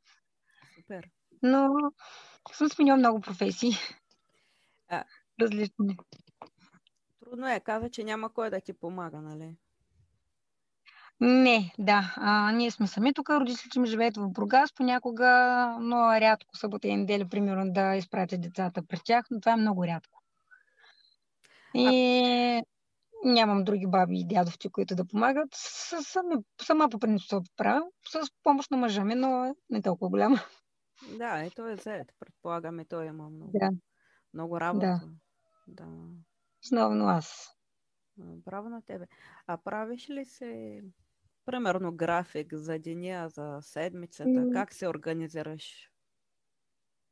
Супер. 0.75 1.09
Но 1.43 1.69
съм 2.53 2.69
сменила 2.69 2.97
много 2.97 3.21
професии. 3.21 3.71
А, 4.89 5.03
Различни. 5.41 5.97
Трудно 7.19 7.47
е. 7.47 7.59
Каза, 7.59 7.89
че 7.89 8.03
няма 8.03 8.33
кой 8.33 8.49
да 8.49 8.61
ти 8.61 8.73
помага, 8.73 9.21
нали? 9.21 9.55
Не, 11.21 11.73
да. 11.79 12.13
А, 12.15 12.51
ние 12.51 12.71
сме 12.71 12.87
сами 12.87 13.13
тук. 13.13 13.29
Родителите 13.29 13.79
ми 13.79 13.87
живеят 13.87 14.17
в 14.17 14.29
Бургас 14.29 14.73
понякога, 14.73 15.27
но 15.79 16.21
рядко 16.21 16.57
събота 16.57 16.87
и 16.87 16.97
неделя, 16.97 17.29
примерно, 17.29 17.73
да 17.73 17.95
изпратят 17.95 18.41
децата 18.41 18.81
при 18.87 18.99
тях, 19.05 19.25
но 19.31 19.39
това 19.39 19.53
е 19.53 19.57
много 19.57 19.85
рядко. 19.85 20.21
И 21.73 21.87
а... 21.87 23.29
нямам 23.29 23.63
други 23.63 23.87
баби 23.87 24.19
и 24.19 24.27
дядовци, 24.27 24.69
които 24.69 24.95
да 24.95 25.05
помагат. 25.05 25.49
Сами, 25.53 26.35
сама 26.61 26.89
по 26.89 26.99
принцип 26.99 27.29
се 27.29 27.37
правя, 27.57 27.83
с 28.09 28.31
помощ 28.43 28.71
на 28.71 28.77
мъжа 28.77 29.03
ми, 29.03 29.15
но 29.15 29.55
не 29.69 29.81
толкова 29.81 30.09
голяма. 30.09 30.39
Да, 31.17 31.43
ето 31.43 31.67
е 31.67 31.75
зает. 31.75 32.13
Предполагаме, 32.19 32.85
той 32.85 33.05
има 33.05 33.29
много, 33.29 33.51
да. 33.53 33.69
много 34.33 34.59
работа. 34.59 35.01
Да. 35.67 35.85
да. 35.85 35.85
Основно 36.63 37.05
аз. 37.05 37.55
Браво 38.17 38.69
на 38.69 38.81
тебе. 38.81 39.07
А 39.47 39.57
правиш 39.57 40.09
ли 40.09 40.25
се 40.25 40.81
примерно 41.49 41.91
график 41.91 42.53
за 42.53 42.79
деня, 42.79 43.29
за 43.29 43.57
седмицата? 43.61 44.49
Как 44.53 44.73
се 44.73 44.87
организираш? 44.87 45.89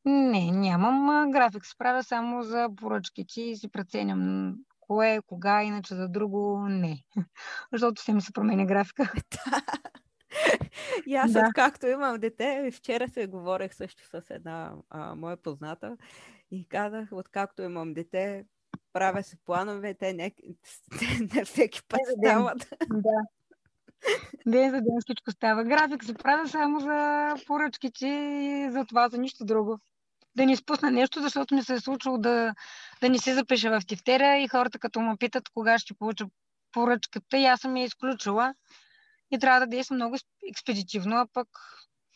Не, 0.05 0.51
нямам 0.51 1.31
график. 1.31 1.65
Се 1.65 1.77
правя 1.77 2.03
само 2.03 2.43
за 2.43 2.69
поръчките 2.75 3.41
и 3.41 3.55
си 3.55 3.67
преценям 3.67 4.53
кое, 4.79 5.21
кога, 5.27 5.63
иначе 5.63 5.95
за 5.95 6.07
друго 6.07 6.65
не. 6.69 7.03
Защото 7.73 8.01
се 8.01 8.13
ми 8.13 8.21
се 8.21 8.33
променя 8.33 8.65
графика. 8.65 9.13
И 11.07 11.15
аз, 11.15 11.31
да. 11.31 11.43
откакто 11.47 11.87
имам 11.87 12.19
дете, 12.19 12.71
вчера 12.73 13.09
се 13.09 13.27
говорех 13.27 13.75
също 13.75 14.03
с 14.05 14.21
една 14.29 14.73
а, 14.89 15.15
моя 15.15 15.37
позната 15.37 15.97
и 16.51 16.67
казах, 16.67 17.09
откакто 17.11 17.61
имам 17.61 17.93
дете, 17.93 18.45
правя 18.93 19.23
се 19.23 19.37
планове, 19.45 19.93
те 19.93 20.13
не, 20.13 20.31
не 21.35 21.45
всеки 21.45 21.81
път 21.87 21.99
стават. 22.19 22.69
Да. 22.89 23.21
Ден 24.47 24.71
за 24.71 24.77
ден 24.77 24.97
всичко 25.01 25.31
става. 25.31 25.63
График 25.63 26.03
се 26.03 26.13
правя 26.13 26.47
само 26.47 26.79
за 26.79 27.33
поръчките 27.47 28.07
и 28.07 28.71
за 28.71 28.85
това, 28.85 29.09
за 29.09 29.17
нищо 29.17 29.45
друго. 29.45 29.79
Да 30.35 30.45
не 30.45 30.55
спусна 30.55 30.91
нещо, 30.91 31.21
защото 31.21 31.55
ми 31.55 31.63
се 31.63 31.73
е 31.73 31.79
случило 31.79 32.17
да, 32.17 32.53
да 33.01 33.09
не 33.09 33.19
се 33.19 33.33
запиша 33.33 33.79
в 33.79 33.85
тефтера 33.87 34.37
и 34.37 34.47
хората 34.47 34.79
като 34.79 34.99
ме 34.99 35.17
питат 35.17 35.49
кога 35.49 35.79
ще 35.79 35.93
получа 35.93 36.25
поръчката 36.71 37.37
и 37.37 37.45
аз 37.45 37.59
съм 37.59 37.77
я 37.77 37.83
изключила 37.83 38.53
и 39.31 39.39
трябва 39.39 39.59
да 39.59 39.67
действа 39.67 39.95
много 39.95 40.15
експедитивно, 40.49 41.15
а 41.15 41.27
пък 41.33 41.47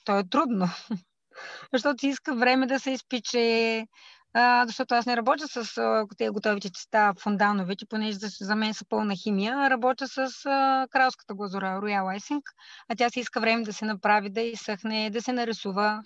то 0.05 0.19
е 0.19 0.29
трудно. 0.29 0.67
защото 1.73 2.07
иска 2.07 2.35
време 2.35 2.67
да 2.67 2.79
се 2.79 2.91
изпиче, 2.91 3.87
а, 4.33 4.65
защото 4.67 4.95
аз 4.95 5.05
не 5.05 5.17
работя 5.17 5.47
с 5.47 5.77
а, 5.77 6.05
тези 6.17 6.29
готовите 6.29 6.71
теста, 6.71 7.13
фундановите, 7.19 7.85
понеже 7.85 8.17
за, 8.17 8.27
за 8.45 8.55
мен 8.55 8.73
са 8.73 8.85
пълна 8.89 9.15
химия, 9.15 9.69
работя 9.69 10.07
с 10.07 10.45
а, 10.45 10.87
кралската 10.91 11.33
глазура, 11.33 11.65
Royal 11.65 12.19
Icing, 12.19 12.41
а 12.89 12.95
тя 12.95 13.09
се 13.09 13.19
иска 13.19 13.39
време 13.39 13.63
да 13.63 13.73
се 13.73 13.85
направи, 13.85 14.29
да 14.29 14.41
изсъхне, 14.41 15.09
да 15.09 15.21
се 15.21 15.33
нарисува 15.33 16.03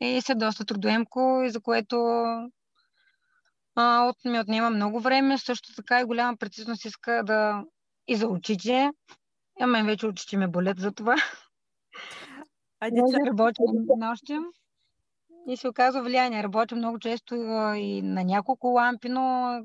и 0.00 0.20
се 0.20 0.34
доста 0.34 0.64
трудоемко, 0.64 1.42
и 1.44 1.50
за 1.50 1.60
което 1.60 1.96
а, 3.74 4.04
от, 4.04 4.16
ми 4.24 4.40
отнема 4.40 4.70
много 4.70 5.00
време. 5.00 5.38
Също 5.38 5.74
така 5.76 6.00
и 6.00 6.04
голяма 6.04 6.36
прецизност 6.36 6.84
иска 6.84 7.22
да 7.24 7.64
и 8.08 8.16
за 8.16 8.28
очите. 8.28 8.90
А 9.60 9.66
мен 9.66 9.86
вече 9.86 10.06
очите 10.06 10.36
ме 10.36 10.48
болят 10.48 10.78
за 10.78 10.92
това. 10.92 11.16
А 12.80 12.90
деца... 12.90 13.18
да 13.18 13.26
работя 13.26 13.62
нощи 13.98 14.38
и 15.48 15.56
се 15.56 15.68
оказва 15.68 16.02
влияние. 16.02 16.42
Работя 16.42 16.76
много 16.76 16.98
често 16.98 17.34
и 17.76 18.02
на 18.02 18.24
няколко 18.24 18.66
лампи, 18.66 19.08
но 19.08 19.56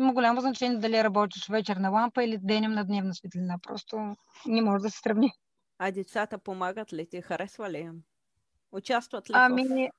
има 0.00 0.12
голямо 0.12 0.40
значение 0.40 0.78
дали 0.78 1.04
работиш 1.04 1.48
вечерна 1.48 1.90
лампа 1.90 2.24
или 2.24 2.38
денем 2.38 2.72
на 2.72 2.84
дневна 2.84 3.14
светлина. 3.14 3.58
Просто 3.62 4.16
не 4.46 4.62
може 4.62 4.82
да 4.82 4.90
се 4.90 4.98
сравни. 4.98 5.32
А 5.78 5.90
децата 5.90 6.38
помагат 6.38 6.92
ли 6.92 7.08
ти? 7.08 7.22
Харесва 7.22 7.70
ли 7.70 7.78
им? 7.78 8.02
Участват 8.72 9.30
ли 9.30 9.32
ами, 9.36 9.64
в... 9.68 9.90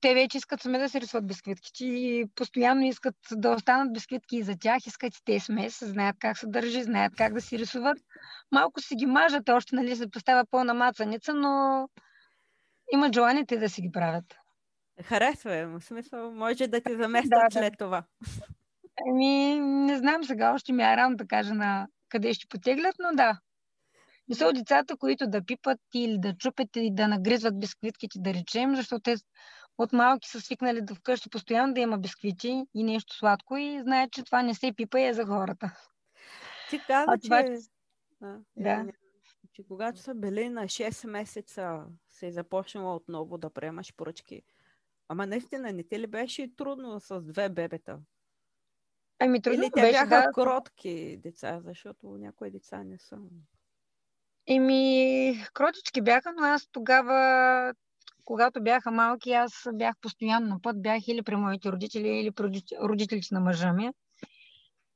Те 0.00 0.14
вече 0.14 0.38
искат 0.38 0.62
сами 0.62 0.78
да 0.78 0.88
се 0.88 1.00
рисуват 1.00 1.26
бисквитките 1.26 1.84
и 1.84 2.26
постоянно 2.34 2.84
искат 2.84 3.14
да 3.32 3.50
останат 3.50 3.92
бисквитки 3.92 4.36
и 4.36 4.42
за 4.42 4.56
тях, 4.58 4.86
искат 4.86 5.16
и 5.16 5.24
те 5.24 5.40
смес, 5.40 5.78
знаят 5.82 6.16
как 6.18 6.38
се 6.38 6.46
държи, 6.46 6.82
знаят 6.82 7.12
как 7.16 7.34
да 7.34 7.40
си 7.40 7.58
рисуват. 7.58 7.98
Малко 8.52 8.80
си 8.80 8.94
ги 8.94 9.06
мажат 9.06 9.48
още, 9.48 9.74
нали, 9.74 9.96
се 9.96 10.10
поставя 10.10 10.44
пълна 10.50 10.74
мацаница, 10.74 11.34
но 11.34 11.88
имат 12.92 13.14
желание 13.14 13.46
те 13.46 13.56
да 13.56 13.68
си 13.68 13.82
ги 13.82 13.92
правят. 13.92 14.36
Харесва 15.02 15.54
е, 15.54 15.66
в 15.66 15.80
смисъл, 15.80 16.30
може 16.30 16.66
да 16.66 16.80
ти 16.80 16.96
заместят 16.96 17.30
да, 17.50 17.50
след 17.50 17.72
да. 17.72 17.84
това. 17.84 18.04
Еми, 19.08 19.60
не 19.60 19.98
знам 19.98 20.24
сега, 20.24 20.54
още 20.54 20.72
ми 20.72 20.82
е 20.82 20.96
рано 20.96 21.16
да 21.16 21.26
кажа 21.26 21.54
на 21.54 21.88
къде 22.08 22.34
ще 22.34 22.46
потеглят, 22.48 22.94
но 22.98 23.16
да. 23.16 23.40
Не 24.28 24.34
са 24.34 24.52
децата, 24.52 24.96
които 24.96 25.26
да 25.26 25.44
пипат 25.44 25.78
или 25.94 26.18
да 26.18 26.36
чупят 26.36 26.76
или 26.76 26.90
да 26.92 27.08
нагризват 27.08 27.60
бисквитките, 27.60 28.18
да 28.18 28.34
речем, 28.34 28.76
защото 28.76 29.02
те 29.02 29.16
от 29.78 29.92
малки 29.92 30.28
са 30.28 30.40
свикнали 30.40 30.80
да 30.82 30.94
вкъщи 30.94 31.30
постоянно 31.30 31.74
да 31.74 31.80
има 31.80 31.98
бисквити 31.98 32.64
и 32.74 32.84
нещо 32.84 33.16
сладко 33.16 33.56
и 33.56 33.80
знаят, 33.82 34.12
че 34.12 34.24
това 34.24 34.42
не 34.42 34.54
се 34.54 34.72
пипа 34.76 35.00
и 35.00 35.06
е 35.06 35.14
за 35.14 35.26
хората. 35.26 35.72
Ти 36.70 36.80
каза, 36.86 37.04
а, 37.08 37.18
това, 37.18 37.42
че... 37.42 37.58
А, 38.22 38.36
да 38.56 38.84
че 39.56 39.62
когато 39.68 40.00
са 40.00 40.14
били 40.14 40.48
на 40.48 40.64
6 40.64 41.06
месеца, 41.06 41.84
се 42.08 42.26
е 42.26 42.32
започнала 42.32 42.96
отново 42.96 43.38
да 43.38 43.50
приемаш 43.50 43.94
поръчки. 43.96 44.42
Ама 45.08 45.26
наистина, 45.26 45.72
не 45.72 45.82
ти 45.82 45.98
ли 45.98 46.06
беше 46.06 46.56
трудно 46.56 47.00
с 47.00 47.20
две 47.20 47.48
бебета? 47.48 47.98
Ами 49.18 49.42
трудно 49.42 49.62
Или 49.62 49.70
те 49.74 49.80
беше, 49.80 49.92
бяха 49.92 50.22
да. 50.26 50.32
кротки 50.32 51.16
деца, 51.22 51.60
защото 51.64 52.06
някои 52.06 52.50
деца 52.50 52.84
не 52.84 52.98
са. 52.98 53.18
Еми, 54.46 55.44
кротички 55.54 56.02
бяха, 56.02 56.32
но 56.32 56.42
аз 56.42 56.68
тогава, 56.72 57.74
когато 58.24 58.62
бяха 58.62 58.90
малки, 58.90 59.32
аз 59.32 59.68
бях 59.72 59.94
постоянно 60.00 60.48
на 60.48 60.60
път, 60.62 60.82
бях 60.82 61.08
или 61.08 61.22
при 61.22 61.36
моите 61.36 61.72
родители, 61.72 62.08
или 62.08 62.30
при 62.30 62.62
родителите 62.80 63.34
на 63.34 63.40
мъжа 63.40 63.72
ми. 63.72 63.90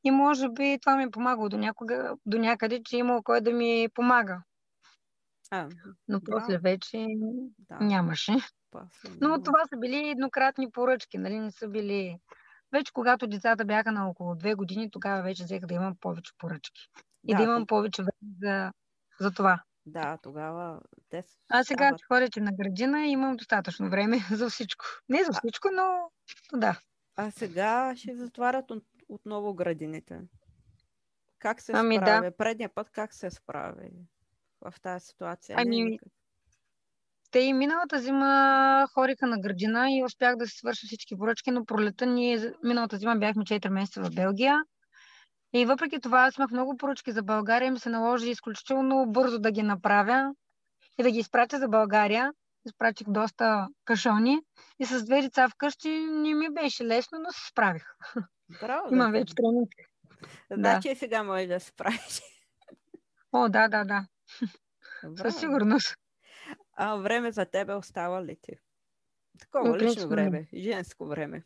И 0.05 0.11
може 0.11 0.49
би 0.49 0.79
това 0.83 0.97
ми 0.97 1.03
е 1.03 1.11
помагало 1.11 1.49
до, 1.49 1.59
някога, 1.59 2.17
до 2.27 2.39
някъде, 2.39 2.83
че 2.83 2.97
е 2.97 2.99
имало 2.99 3.23
кой 3.23 3.41
да 3.41 3.53
ми 3.53 3.89
помага. 3.95 4.43
А, 5.51 5.69
Но 6.09 6.21
да. 6.21 6.25
после 6.31 6.59
вече 6.59 7.07
да. 7.59 7.79
нямаше. 7.81 8.33
После, 8.71 9.09
Но 9.21 9.29
няма. 9.29 9.43
това 9.43 9.59
са 9.69 9.77
били 9.77 10.09
еднократни 10.09 10.71
поръчки, 10.71 11.19
нали? 11.19 11.39
Не 11.39 11.51
са 11.51 11.69
били... 11.69 12.19
Вече 12.73 12.93
когато 12.93 13.27
децата 13.27 13.65
бяха 13.65 13.93
на 13.93 14.09
около 14.09 14.35
две 14.35 14.55
години, 14.55 14.91
тогава 14.91 15.23
вече 15.23 15.45
взех 15.45 15.61
да 15.61 15.75
имам 15.75 15.97
повече 16.01 16.33
поръчки. 16.39 16.89
И 17.29 17.33
да, 17.33 17.37
да 17.37 17.43
имам 17.43 17.67
повече 17.67 18.03
време 18.03 18.35
за, 18.43 18.73
за 19.21 19.31
това. 19.31 19.63
Да, 19.87 20.19
тогава 20.23 20.81
те 21.09 21.25
А 21.49 21.65
сега, 21.65 21.91
че 21.99 22.05
ходите 22.05 22.41
на 22.41 22.53
градина, 22.53 23.07
имам 23.07 23.37
достатъчно 23.37 23.91
време 23.91 24.19
за 24.33 24.51
всичко. 24.51 24.85
Не 25.09 25.25
за 25.25 25.33
всичко, 25.33 25.69
но 25.73 26.11
да. 26.53 26.81
А 27.17 27.31
сега 27.31 27.93
ще 27.97 28.17
затварят 28.17 28.65
отново 29.09 29.55
градините. 29.55 30.21
Как 31.39 31.61
се 31.61 31.73
Ами 31.75 31.97
справи? 31.97 32.27
да. 32.27 32.37
Предния 32.37 32.75
път 32.75 32.91
как 32.91 33.15
се 33.15 33.31
справи 33.31 33.91
в 34.61 34.81
тази 34.83 35.07
ситуация? 35.07 35.57
Не 35.57 35.63
е 35.63 35.65
Ами, 35.65 35.85
никак. 35.85 36.09
Те 37.31 37.39
и 37.39 37.53
миналата 37.53 37.99
зима 37.99 38.87
хориха 38.95 39.27
на 39.27 39.41
градина 39.41 39.87
и 39.91 40.05
успях 40.05 40.37
да 40.37 40.47
си 40.47 40.57
свърша 40.57 40.87
всички 40.87 41.17
поръчки, 41.17 41.51
но 41.51 41.65
пролета 41.65 42.07
ние 42.07 42.53
миналата 42.65 42.97
зима 42.97 43.17
бяхме 43.17 43.45
4 43.45 43.69
месеца 43.69 44.03
в 44.03 44.15
Белгия. 44.15 44.63
И 45.53 45.67
въпреки 45.67 46.01
това 46.01 46.21
аз 46.21 46.37
имах 46.37 46.51
много 46.51 46.77
поръчки 46.77 47.13
за 47.13 47.23
България 47.23 47.67
и 47.67 47.71
ми 47.71 47.79
се 47.79 47.89
наложи 47.89 48.31
изключително 48.31 49.07
бързо 49.09 49.39
да 49.39 49.51
ги 49.51 49.63
направя 49.63 50.35
и 50.99 51.03
да 51.03 51.11
ги 51.11 51.19
изпратя 51.19 51.59
за 51.59 51.69
България. 51.69 52.33
Изпратих 52.67 53.07
доста 53.09 53.69
кашони 53.85 54.39
и 54.79 54.87
с 54.87 55.05
две 55.05 55.23
деца 55.23 55.49
вкъщи 55.49 55.89
не 56.11 56.35
ми 56.35 56.51
беше 56.51 56.85
лесно, 56.85 57.19
но 57.19 57.33
се 57.33 57.49
справих. 57.51 57.85
Браво, 58.61 58.89
да 58.89 58.95
Имам 58.95 59.13
вече 59.13 59.35
тренинг. 59.35 59.69
Значи 60.51 60.89
и 60.89 60.97
сега 60.97 61.23
можеш 61.23 61.49
да 61.49 61.61
се 61.61 61.67
справиш. 61.67 62.21
О, 63.33 63.49
да, 63.49 63.69
да, 63.69 63.85
да. 63.85 64.07
Със 65.17 65.41
сигурност. 65.41 65.97
А 66.77 66.97
време 66.97 67.33
за 67.33 67.45
тебе 67.45 67.75
остава 67.75 68.25
ли 68.25 68.37
ти? 68.43 68.53
Такова 69.41 69.71
По 69.71 69.79
лично 69.79 70.09
време, 70.09 70.49
женско 70.55 71.07
време. 71.07 71.45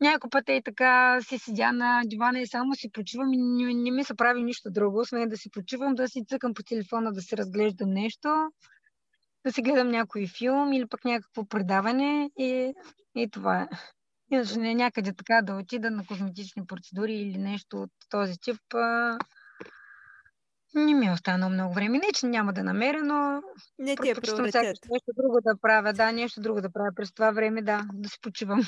Някой 0.00 0.30
път 0.30 0.48
е 0.48 0.52
и 0.52 0.62
така 0.62 1.20
си 1.20 1.38
седя 1.38 1.72
на 1.72 2.02
дивана 2.04 2.40
и 2.40 2.46
само 2.46 2.74
си 2.74 2.92
почивам 2.92 3.32
и 3.32 3.36
не, 3.36 3.74
не 3.74 3.90
ми 3.90 4.04
се 4.04 4.14
прави 4.14 4.42
нищо 4.42 4.70
друго, 4.70 4.98
освен 4.98 5.28
да 5.28 5.36
си 5.36 5.50
почивам, 5.50 5.94
да 5.94 6.08
си 6.08 6.24
цъкам 6.28 6.54
по 6.54 6.62
телефона, 6.62 7.12
да 7.12 7.20
си 7.20 7.36
разглеждам 7.36 7.90
нещо, 7.90 8.50
да 9.46 9.52
си 9.52 9.62
гледам 9.62 9.88
някой 9.88 10.26
филм 10.26 10.72
или 10.72 10.86
пък 10.86 11.04
някакво 11.04 11.44
предаване 11.44 12.30
и, 12.38 12.72
и 13.14 13.30
това 13.30 13.62
е. 13.62 13.68
Иначе 14.32 14.58
не 14.58 14.74
някъде 14.74 15.12
така 15.12 15.42
да 15.42 15.54
отида 15.54 15.90
на 15.90 16.06
козметични 16.06 16.66
процедури 16.66 17.14
или 17.14 17.38
нещо 17.38 17.82
от 17.82 17.90
този 18.10 18.38
тип. 18.38 18.74
А... 18.74 19.18
Не 20.74 20.94
ми 20.94 21.06
е 21.06 21.12
останало 21.12 21.52
много 21.52 21.74
време. 21.74 21.98
Не, 21.98 22.12
че 22.14 22.26
няма 22.26 22.52
да 22.52 22.64
намеря, 22.64 23.02
но 23.02 23.42
Не 23.78 23.96
ти 23.96 24.10
е 24.10 24.14
приоритет. 24.14 24.64
нещо 24.64 25.12
друго 25.16 25.40
да 25.46 25.56
правя. 25.62 25.92
Да, 25.92 26.12
нещо 26.12 26.40
друго 26.40 26.60
да 26.60 26.70
правя 26.72 26.90
през 26.96 27.12
това 27.12 27.30
време, 27.30 27.62
да, 27.62 27.86
да 27.92 28.08
си 28.08 28.18
почивам. 28.22 28.60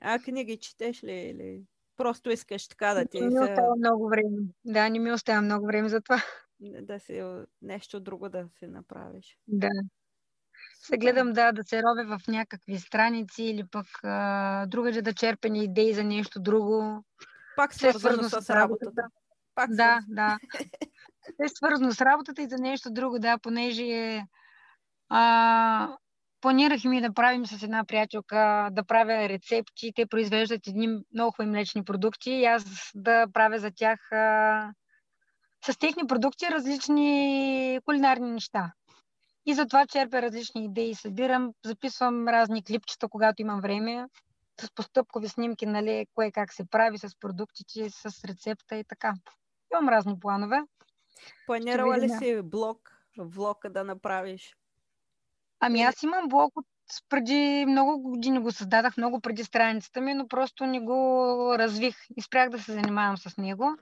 А 0.00 0.18
книги 0.18 0.56
четеш 0.56 1.04
ли 1.04 1.12
или 1.12 1.62
просто 1.96 2.30
искаш 2.30 2.68
така 2.68 2.94
да 2.94 3.06
ти 3.06 3.20
Не 3.20 3.26
ми 3.26 3.32
се, 3.32 3.40
остава 3.40 3.74
много 3.78 4.08
време. 4.08 4.36
Да, 4.64 4.88
не 4.88 4.98
ми 4.98 5.12
остава 5.12 5.42
много 5.42 5.66
време 5.66 5.88
за 5.88 6.00
това. 6.00 6.22
да 6.60 7.00
си 7.00 7.22
нещо 7.62 8.00
друго 8.00 8.28
да 8.28 8.48
си 8.58 8.66
направиш? 8.66 9.38
Да. 9.48 9.68
Се 10.78 10.98
гледам 10.98 11.32
да, 11.32 11.52
да 11.52 11.64
се 11.64 11.82
ровя 11.82 12.18
в 12.18 12.28
някакви 12.28 12.78
страници 12.78 13.42
или 13.42 13.64
пък 13.70 13.86
а, 14.02 14.66
другаде 14.66 15.02
да 15.02 15.12
черпя 15.12 15.48
идеи 15.48 15.94
за 15.94 16.04
нещо 16.04 16.40
друго. 16.40 17.04
Пак 17.56 17.70
е 17.82 17.92
свързано 17.92 18.28
с 18.28 18.50
работата. 18.50 19.02
Пак 19.54 19.70
Да, 19.70 20.00
свързано. 20.00 20.06
да. 20.08 20.38
Е 21.44 21.48
свързано 21.48 21.92
с 21.92 22.00
работата 22.00 22.42
и 22.42 22.48
за 22.48 22.56
нещо 22.58 22.90
друго, 22.90 23.18
да, 23.18 23.38
понеже 23.38 24.22
а, 25.08 25.96
планирахме 26.40 27.00
да 27.00 27.14
правим 27.14 27.46
с 27.46 27.62
една 27.62 27.84
приятелка 27.84 28.68
да 28.72 28.84
правя 28.84 29.28
рецепти. 29.28 29.92
Те 29.94 30.06
произвеждат 30.06 30.66
едни 30.66 30.88
много 31.14 31.30
хубави 31.30 31.50
млечни 31.50 31.84
продукти 31.84 32.30
и 32.30 32.44
аз 32.44 32.90
да 32.94 33.26
правя 33.32 33.58
за 33.58 33.70
тях 33.70 34.12
а, 34.12 34.72
с 35.66 35.78
техни 35.78 36.06
продукти 36.06 36.46
различни 36.50 37.80
кулинарни 37.84 38.30
неща. 38.30 38.72
И 39.46 39.54
затова 39.54 39.86
черпя 39.86 40.22
различни 40.22 40.64
идеи, 40.64 40.94
събирам, 40.94 41.52
записвам 41.64 42.28
разни 42.28 42.64
клипчета, 42.64 43.08
когато 43.08 43.42
имам 43.42 43.60
време, 43.60 44.06
с 44.60 44.74
постъпкови 44.74 45.28
снимки, 45.28 45.66
нали, 45.66 46.06
кое 46.14 46.30
как 46.30 46.52
се 46.52 46.64
прави 46.64 46.98
с 46.98 47.18
продуктите, 47.20 47.90
с 47.90 48.24
рецепта 48.24 48.76
и 48.76 48.84
така. 48.84 49.14
Имам 49.72 49.88
разни 49.88 50.20
планове. 50.20 50.60
Планирала 51.46 51.98
ли 51.98 52.08
си 52.08 52.40
блог, 52.42 52.92
влог 53.18 53.68
да 53.68 53.84
направиш? 53.84 54.56
Ами 55.60 55.82
аз 55.82 56.02
имам 56.02 56.28
блог 56.28 56.56
от 56.56 56.66
преди 57.08 57.64
много 57.68 58.02
години 58.02 58.38
го 58.38 58.52
създадах, 58.52 58.96
много 58.96 59.20
преди 59.20 59.44
страницата 59.44 60.00
ми, 60.00 60.14
но 60.14 60.28
просто 60.28 60.66
не 60.66 60.80
го 60.80 61.54
развих 61.58 61.96
и 62.16 62.22
спрях 62.22 62.50
да 62.50 62.58
се 62.58 62.72
занимавам 62.72 63.16
с 63.16 63.36
него. 63.36 63.76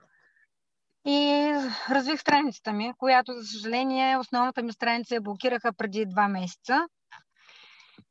И 1.05 1.51
развих 1.89 2.19
страницата 2.19 2.73
ми, 2.73 2.93
която, 2.97 3.33
за 3.33 3.47
съжаление, 3.47 4.17
основната 4.17 4.63
ми 4.63 4.73
страница 4.73 5.15
я 5.15 5.21
блокираха 5.21 5.73
преди 5.73 6.05
два 6.05 6.27
месеца. 6.27 6.87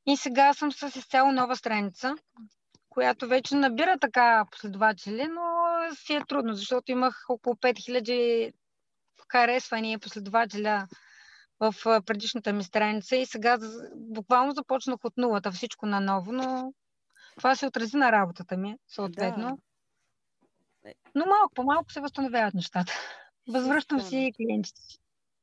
И 0.06 0.16
сега 0.16 0.54
съм 0.54 0.72
с 0.72 0.96
изцяло 0.96 1.32
нова 1.32 1.56
страница, 1.56 2.14
която 2.88 3.28
вече 3.28 3.54
набира 3.54 3.98
така 4.00 4.44
последователи, 4.50 5.28
но 5.28 5.42
си 5.94 6.14
е 6.14 6.24
трудно, 6.28 6.54
защото 6.54 6.92
имах 6.92 7.24
около 7.28 7.54
5000 7.54 8.52
харесвания 9.30 9.92
и 9.92 9.98
последователя 9.98 10.88
в 11.60 11.74
предишната 12.06 12.52
ми 12.52 12.64
страница 12.64 13.16
и 13.16 13.26
сега 13.26 13.58
буквално 13.94 14.52
започнах 14.52 15.04
от 15.04 15.16
нулата, 15.16 15.52
всичко 15.52 15.86
наново, 15.86 16.32
но 16.32 16.72
това 17.36 17.56
се 17.56 17.66
отрази 17.66 17.96
на 17.96 18.12
работата 18.12 18.56
ми, 18.56 18.76
съответно. 18.88 19.58
Да. 20.84 20.90
Е. 20.90 20.94
Но 21.14 21.26
малко 21.26 21.54
по 21.54 21.62
малко 21.62 21.92
се 21.92 22.00
възстановяват 22.00 22.54
нещата. 22.54 22.92
Възвръщам 23.48 24.00
си 24.00 24.32
клиентите. 24.36 24.80
си. 24.80 24.98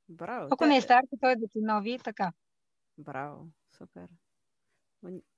Браво. 0.10 0.47
Ако 0.52 0.63
Те- 0.63 0.69
не 0.69 0.78
е 0.78 0.82
стар, 0.82 1.02
той 1.21 1.36
да 1.36 1.47
ти 1.47 1.60
нови 1.62 1.93
и 1.93 2.00
така. 2.00 2.32
Браво. 2.97 3.47
Супер. 3.78 4.08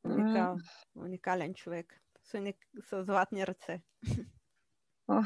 Уникал, 0.03 0.57
уникален 0.95 1.53
човек. 1.53 2.01
С, 2.23 2.33
уник... 2.33 2.57
с 2.89 3.03
златни 3.03 3.47
ръце. 3.47 3.81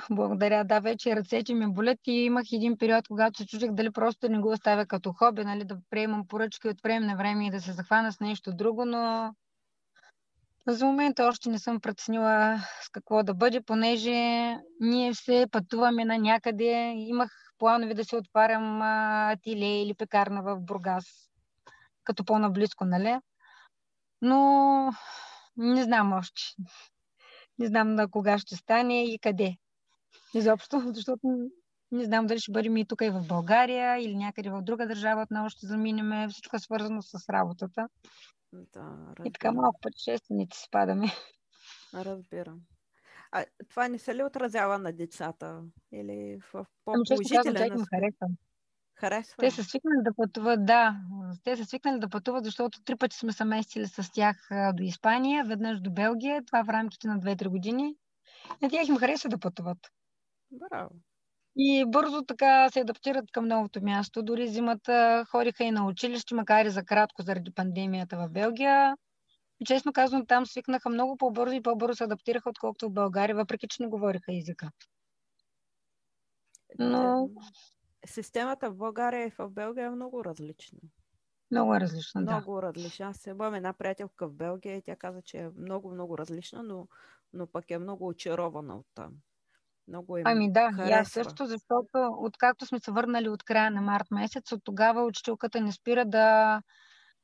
Благодаря. 0.09 0.63
Да, 0.63 0.79
вече 0.79 1.15
ръцете 1.15 1.53
ми 1.53 1.73
болят 1.73 1.99
и 2.07 2.11
имах 2.11 2.43
един 2.51 2.77
период, 2.77 3.07
когато 3.07 3.37
се 3.37 3.47
чудех 3.47 3.71
дали 3.71 3.91
просто 3.91 4.29
не 4.29 4.39
го 4.39 4.51
оставя 4.51 4.85
като 4.85 5.13
хоби, 5.13 5.43
нали, 5.43 5.65
да 5.65 5.77
приемам 5.89 6.27
поръчки 6.27 6.67
от 6.67 6.81
време 6.81 7.05
на 7.05 7.15
време 7.15 7.47
и 7.47 7.51
да 7.51 7.61
се 7.61 7.71
захвана 7.71 8.11
с 8.11 8.19
нещо 8.19 8.53
друго, 8.55 8.85
но 8.85 9.33
за 10.67 10.85
момента 10.85 11.25
още 11.25 11.49
не 11.49 11.59
съм 11.59 11.81
преценила 11.81 12.57
с 12.81 12.89
какво 12.89 13.23
да 13.23 13.33
бъде, 13.33 13.61
понеже 13.61 14.11
ние 14.79 15.13
все 15.13 15.47
пътуваме 15.51 16.05
на 16.05 16.17
някъде. 16.17 16.93
Имах 16.97 17.31
планове 17.57 17.93
да 17.93 18.05
се 18.05 18.15
отварям 18.15 18.81
ателие 18.81 19.83
или 19.83 19.93
пекарна 19.93 20.43
в 20.43 20.59
Бургас, 20.59 21.05
като 22.03 22.25
по-наблизко, 22.25 22.85
нали? 22.85 23.19
Но 24.21 24.91
не 25.57 25.83
знам 25.83 26.13
още. 26.13 26.41
Не 27.59 27.67
знам 27.67 27.95
на 27.95 28.09
кога 28.09 28.37
ще 28.37 28.55
стане 28.55 29.03
и 29.05 29.19
къде. 29.19 29.57
Изобщо, 30.33 30.79
защото 30.93 31.49
не 31.91 32.05
знам 32.05 32.27
дали 32.27 32.39
ще 32.39 32.51
бъдем 32.51 32.77
и 32.77 32.85
тук 32.85 33.01
и 33.01 33.09
в 33.09 33.27
България 33.27 33.97
или 33.97 34.15
някъде 34.15 34.49
в 34.49 34.61
друга 34.61 34.87
държава 34.87 35.21
отново 35.21 35.49
ще 35.49 35.67
заминеме. 35.67 36.27
Всичко 36.27 36.55
е 36.55 36.59
свързано 36.59 37.01
с 37.01 37.29
работата. 37.29 37.87
Да, 38.53 39.13
И 39.25 39.31
така 39.31 39.47
разбирам. 39.47 39.55
малко 39.55 39.79
пътешественици 39.81 40.59
си 40.59 40.67
падаме. 40.71 41.07
Разбирам. 41.93 42.59
А 43.31 43.45
това 43.69 43.87
не 43.87 43.99
се 43.99 44.15
ли 44.15 44.23
отразява 44.23 44.79
на 44.79 44.93
децата? 44.93 45.61
Или 45.91 46.39
в 46.53 46.65
Ами 46.87 47.05
честно 47.05 47.23
по-положителен 47.25 47.63
ги 47.63 47.69
ме 47.69 47.81
аспект? 47.81 48.17
харесва. 48.95 49.35
Те 49.39 49.51
са 49.51 49.63
свикнали 49.63 50.03
да 50.03 50.13
пътуват, 50.15 50.65
да. 50.65 50.95
Те 51.43 51.57
са 51.57 51.65
свикнали 51.65 51.99
да 51.99 52.09
пътуват, 52.09 52.45
защото 52.45 52.81
три 52.83 52.95
пъти 52.95 53.17
сме 53.17 53.31
се 53.31 53.45
местили 53.45 53.87
с 53.87 54.11
тях 54.11 54.49
до 54.73 54.83
Испания, 54.83 55.45
веднъж 55.45 55.79
до 55.81 55.91
Белгия, 55.91 56.45
това 56.45 56.63
в 56.63 56.69
рамките 56.69 57.07
на 57.07 57.19
2-3 57.19 57.47
години. 57.47 57.95
На 58.61 58.69
тях 58.69 58.87
им 58.87 58.97
харесва 58.97 59.29
да 59.29 59.39
пътуват. 59.39 59.77
Браво. 60.53 60.91
И 61.55 61.85
бързо 61.87 62.21
така 62.21 62.69
се 62.69 62.79
адаптират 62.79 63.31
към 63.31 63.47
новото 63.47 63.83
място. 63.83 64.23
Дори 64.23 64.47
зимата 64.47 65.25
ходиха 65.31 65.63
и 65.63 65.71
на 65.71 65.87
училище, 65.87 66.35
макар 66.35 66.65
и 66.65 66.69
за 66.69 66.83
кратко 66.83 67.21
заради 67.21 67.53
пандемията 67.53 68.17
в 68.17 68.29
Белгия. 68.29 68.97
И 69.59 69.65
честно 69.65 69.93
казвам, 69.93 70.25
там 70.25 70.45
свикнаха 70.45 70.89
много 70.89 71.17
по-бързо 71.17 71.55
и 71.55 71.61
по-бързо 71.61 71.95
се 71.95 72.03
адаптираха, 72.03 72.49
отколкото 72.49 72.89
в 72.89 72.93
България, 72.93 73.35
въпреки 73.35 73.67
че 73.67 73.83
не 73.83 73.89
говориха 73.89 74.37
езика. 74.37 74.69
Но 76.79 77.29
Те- 78.03 78.11
Системата 78.11 78.71
в 78.71 78.75
България 78.75 79.27
и 79.27 79.31
в 79.31 79.49
Белгия 79.49 79.85
е 79.85 79.89
много 79.89 80.25
различна. 80.25 80.79
много 81.51 81.75
е 81.75 81.79
различно, 81.79 82.25
да. 82.25 82.31
Много 82.31 82.61
различна. 82.61 83.05
Аз 83.05 83.25
имам 83.25 83.55
една 83.55 83.73
приятелка 83.73 84.27
в 84.27 84.33
Белгия 84.33 84.77
и 84.77 84.81
тя 84.81 84.95
каза, 84.95 85.21
че 85.21 85.37
е 85.37 85.49
много, 85.49 85.91
много 85.91 86.17
различна, 86.17 86.63
но, 86.63 86.87
но 87.33 87.47
пък 87.47 87.71
е 87.71 87.77
много 87.77 88.07
очарована 88.07 88.77
от 88.77 88.85
там. 88.95 89.13
Много 89.87 90.17
им 90.17 90.23
Ами 90.27 90.51
да, 90.51 90.61
и 90.61 90.65
аз 90.65 90.75
харесва. 90.75 91.23
също, 91.23 91.45
защото 91.45 92.15
откакто 92.17 92.65
сме 92.65 92.79
се 92.79 92.91
върнали 92.91 93.29
от 93.29 93.43
края 93.43 93.71
на 93.71 93.81
март 93.81 94.11
месец, 94.11 94.51
от 94.51 94.61
тогава 94.63 95.03
учителката 95.03 95.61
не 95.61 95.71
спира 95.71 96.05
да 96.05 96.61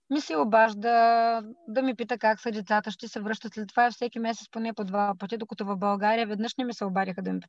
ми 0.10 0.22
се 0.22 0.38
обажда, 0.38 1.42
да 1.68 1.82
ми 1.82 1.96
пита 1.96 2.18
как 2.18 2.40
са 2.40 2.52
децата, 2.52 2.92
ще 2.92 3.08
се 3.08 3.20
връщат 3.20 3.54
след 3.54 3.70
това 3.70 3.92
всеки 3.92 4.20
месец 4.20 4.48
поне 4.52 4.74
по 4.74 4.84
два 4.84 5.14
пъти, 5.20 5.38
докато 5.38 5.66
в 5.66 5.78
България 5.78 6.28
веднъж 6.28 6.56
не 6.58 6.66
ми 6.66 6.74
се 6.74 6.86
обадиха 6.86 7.22
да 7.22 7.34
ми, 7.34 7.40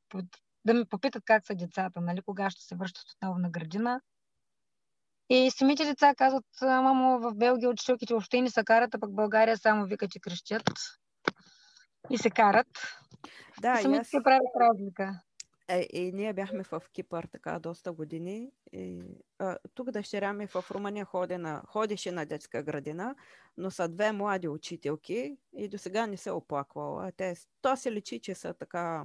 да 0.64 0.75
ми 0.75 0.85
попитат 0.85 1.23
как 1.27 1.46
са 1.46 1.55
децата, 1.55 2.01
нали, 2.01 2.20
кога 2.27 2.51
ще 2.51 2.62
се 2.62 2.77
връщат 2.77 3.05
отново 3.16 3.38
на 3.38 3.51
градина. 3.51 4.01
И 5.31 5.51
самите 5.51 5.85
деца 5.85 6.14
казват, 6.14 6.44
«А, 6.62 6.83
мамо, 6.83 7.20
в 7.20 7.35
Белгия 7.35 7.70
учителките 7.70 8.14
въобще 8.14 8.42
не 8.42 8.51
са 8.51 8.64
карат, 8.64 8.94
а 8.94 8.99
пък 8.99 9.14
България 9.14 9.59
само 9.59 9.87
викат 9.87 10.14
и 10.14 10.20
крещят. 10.20 10.70
И 12.11 12.18
се 12.18 12.31
карат. 12.31 12.66
Да, 13.61 13.79
и 13.81 13.83
самите 13.83 14.01
аз... 14.01 14.09
се 14.09 14.23
правят 14.23 14.51
разлика. 14.61 15.20
Е, 15.68 15.87
и 15.92 16.12
ние 16.12 16.33
бяхме 16.33 16.62
в 16.64 16.83
Кипър 16.92 17.29
така 17.33 17.59
доста 17.59 17.92
години. 17.92 18.51
И, 18.73 19.03
а, 19.38 19.57
тук 19.75 19.90
дъщеря 19.90 20.33
ми 20.33 20.46
в 20.46 20.64
Румъния 20.70 21.05
ходи 21.05 21.37
на, 21.37 21.62
ходеше 21.66 22.12
на 22.12 22.27
детска 22.27 22.62
градина, 22.62 23.14
но 23.57 23.70
са 23.70 23.88
две 23.88 24.12
млади 24.12 24.49
учителки 24.49 25.37
и 25.57 25.68
до 25.68 25.79
сега 25.79 26.07
не 26.07 26.16
се 26.16 26.31
оплаквала. 26.31 27.12
Те, 27.16 27.35
то 27.62 27.77
се 27.77 27.92
личи, 27.92 28.20
че 28.20 28.35
са 28.35 28.55
така 28.55 29.05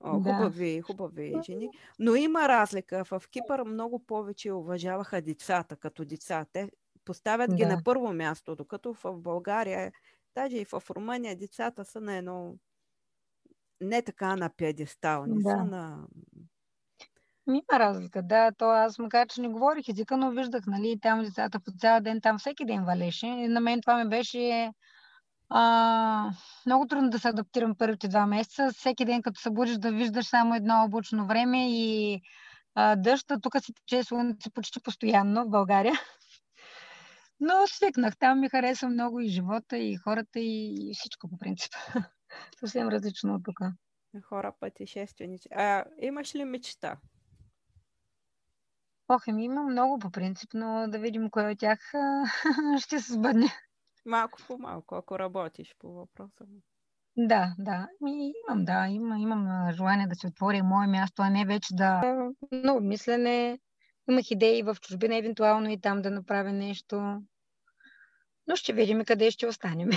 о, 0.00 0.20
Да. 0.20 0.34
хубави, 0.34 0.80
хубави 0.80 1.34
жени. 1.44 1.68
Но 1.98 2.14
има 2.14 2.48
разлика. 2.48 3.04
В 3.04 3.22
Кипър 3.30 3.62
много 3.62 3.98
повече 3.98 4.52
уважаваха 4.52 5.22
децата 5.22 5.76
като 5.76 6.04
деца. 6.04 6.46
Те 6.52 6.70
поставят 7.04 7.54
ги 7.54 7.62
Да. 7.62 7.68
на 7.68 7.82
първо 7.84 8.12
място, 8.12 8.56
докато 8.56 8.94
в 8.94 9.16
България, 9.16 9.92
даже 10.36 10.56
и 10.56 10.64
в 10.64 10.82
Румъния, 10.90 11.36
децата 11.36 11.84
са 11.84 12.00
на 12.00 12.16
едно 12.16 12.54
не 13.80 14.02
така 14.02 14.36
на 14.36 14.50
пьедестал, 14.56 15.26
не 15.26 15.42
Да. 15.42 15.50
са 15.50 15.56
на... 15.56 16.06
Ми, 17.46 17.62
Има 17.70 17.78
разлика, 17.80 18.22
да. 18.22 18.52
То 18.52 18.64
аз 18.64 18.98
макар, 18.98 19.26
че 19.26 19.40
не 19.40 19.48
говорих 19.48 19.88
езика, 19.88 20.16
но 20.16 20.30
виждах, 20.30 20.66
нали, 20.66 20.98
там 21.02 21.24
децата 21.24 21.60
по 21.60 21.70
цял 21.78 22.00
ден, 22.00 22.20
там 22.20 22.38
всеки 22.38 22.64
ден 22.64 22.84
валеше. 22.84 23.26
И 23.26 23.48
на 23.48 23.60
мен 23.60 23.80
това 23.80 24.04
ми 24.04 24.08
беше 24.08 24.72
а, 25.48 26.30
много 26.66 26.86
трудно 26.86 27.10
да 27.10 27.18
се 27.18 27.28
адаптирам 27.28 27.74
първите 27.78 28.08
два 28.08 28.26
месеца. 28.26 28.70
Всеки 28.72 29.04
ден, 29.04 29.22
като 29.22 29.40
се 29.40 29.50
будиш, 29.50 29.76
да 29.76 29.92
виждаш 29.92 30.26
само 30.26 30.54
едно 30.54 30.84
облачно 30.84 31.26
време 31.26 31.70
и 31.70 32.20
а, 32.74 32.96
дъжд. 32.96 33.32
Тук 33.42 33.56
се 33.60 33.72
тече 33.72 34.04
слънце 34.04 34.50
почти 34.50 34.80
постоянно 34.80 35.44
в 35.44 35.50
България. 35.50 35.94
Но 37.40 37.66
свикнах. 37.66 38.16
Там 38.16 38.40
ми 38.40 38.48
хареса 38.48 38.88
много 38.88 39.20
и 39.20 39.28
живота, 39.28 39.78
и 39.78 39.96
хората, 39.96 40.40
и 40.40 40.90
всичко 40.94 41.28
по 41.28 41.38
принцип. 41.38 41.72
Съвсем 42.60 42.88
различно 42.88 43.34
от 43.34 43.44
тук. 43.44 43.58
хора 44.28 44.52
пътешественици. 44.60 45.48
А 45.52 45.84
имаш 46.00 46.34
ли 46.34 46.44
мечта? 46.44 46.96
Ох, 49.08 49.28
еми 49.28 49.44
има 49.44 49.62
много 49.62 49.98
по 49.98 50.10
принцип, 50.10 50.50
но 50.54 50.86
да 50.88 50.98
видим 50.98 51.30
кой 51.30 51.52
от 51.52 51.58
тях 51.58 51.92
ще 52.80 53.00
се 53.00 53.12
сбъдне. 53.12 53.46
Малко 54.06 54.38
по 54.46 54.58
малко, 54.58 54.94
ако 54.94 55.18
работиш 55.18 55.74
по 55.78 55.92
въпроса. 55.92 56.44
Да, 57.16 57.54
да. 57.58 57.88
Ми, 58.00 58.32
имам, 58.48 58.64
да, 58.64 58.86
има, 58.86 59.18
имам 59.18 59.72
желание 59.72 60.06
да 60.06 60.14
се 60.14 60.26
отвори 60.26 60.62
мое 60.62 60.86
място, 60.86 61.22
а 61.22 61.30
не 61.30 61.44
вече 61.44 61.74
да... 61.74 62.02
Много 62.52 62.80
мислене. 62.80 63.58
Имах 64.10 64.30
идеи 64.30 64.62
в 64.62 64.76
чужбина, 64.80 65.16
евентуално 65.16 65.70
и 65.70 65.80
там 65.80 66.02
да 66.02 66.10
направя 66.10 66.52
нещо. 66.52 67.22
Но 68.46 68.56
ще 68.56 68.72
видим 68.72 69.04
къде 69.04 69.30
ще 69.30 69.46
останем. 69.46 69.90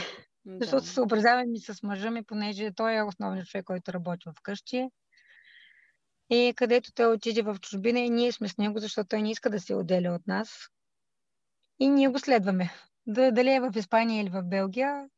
Защото 0.45 0.85
се 0.85 0.89
Да. 0.89 0.93
съобразявам 0.93 1.55
и 1.55 1.59
с 1.59 1.83
мъжа 1.83 2.11
ми, 2.11 2.23
понеже 2.23 2.71
той 2.71 2.95
е 2.95 3.03
основният 3.03 3.47
човек, 3.47 3.65
който 3.65 3.93
работи 3.93 4.29
вкъщи. 4.39 4.89
И 6.29 6.53
където 6.55 6.93
той 6.93 7.13
отиде 7.13 7.41
в 7.41 7.57
чужбина, 7.61 7.99
и 7.99 8.09
ние 8.09 8.31
сме 8.31 8.47
с 8.47 8.57
него, 8.57 8.79
защото 8.79 9.07
той 9.07 9.21
не 9.21 9.31
иска 9.31 9.49
да 9.49 9.59
се 9.59 9.75
отделя 9.75 10.13
от 10.13 10.27
нас. 10.27 10.69
И 11.79 11.87
ние 11.87 12.07
го 12.07 12.19
следваме. 12.19 12.69
Да, 13.07 13.31
дали 13.31 13.53
е 13.53 13.59
в 13.59 13.71
Испания 13.75 14.21
или 14.21 14.29
в 14.29 14.43
Белгия, 14.43 15.09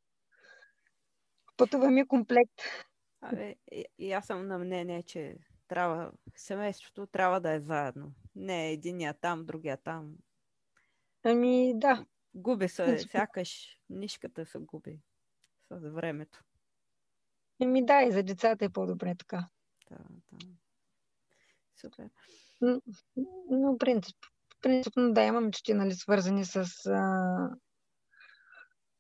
пътуваме 1.58 2.08
комплект. 2.08 2.62
Абе, 3.22 3.56
и, 3.72 3.86
и 4.00 4.12
аз 4.12 4.26
съм 4.26 4.48
на 4.48 4.58
мнение, 4.58 5.04
че 5.04 5.36
трябва, 5.68 6.12
семейството 6.36 7.08
трябва 7.08 7.42
да 7.42 7.52
е 7.52 7.60
заедно. 7.60 8.12
Не 8.36 8.72
единия 8.72 9.14
там, 9.22 9.46
другия 9.46 9.78
там. 9.78 10.16
Ами 11.24 11.74
да, 11.76 12.06
Губи 12.36 12.68
се, 12.70 13.00
сякаш 13.00 13.78
нишката 13.90 14.46
се 14.46 14.58
губи 14.58 15.00
с 15.72 15.90
времето. 15.90 16.44
ами 17.62 17.86
да, 17.86 18.02
и 18.02 18.12
за 18.12 18.24
децата 18.24 18.66
е 18.66 18.70
по-добре 18.70 19.16
така. 19.16 19.48
Да, 19.92 19.98
да. 20.32 20.48
Супер. 21.82 22.10
М, 22.62 22.80
Но 23.50 23.78
принцип, 23.78 24.18
принципно 24.62 25.14
да, 25.14 25.24
имам 25.24 25.46
мечти, 25.46 25.74
нали, 25.74 25.94
свързани 25.94 26.46
с 26.46 26.86
а, 26.86 27.50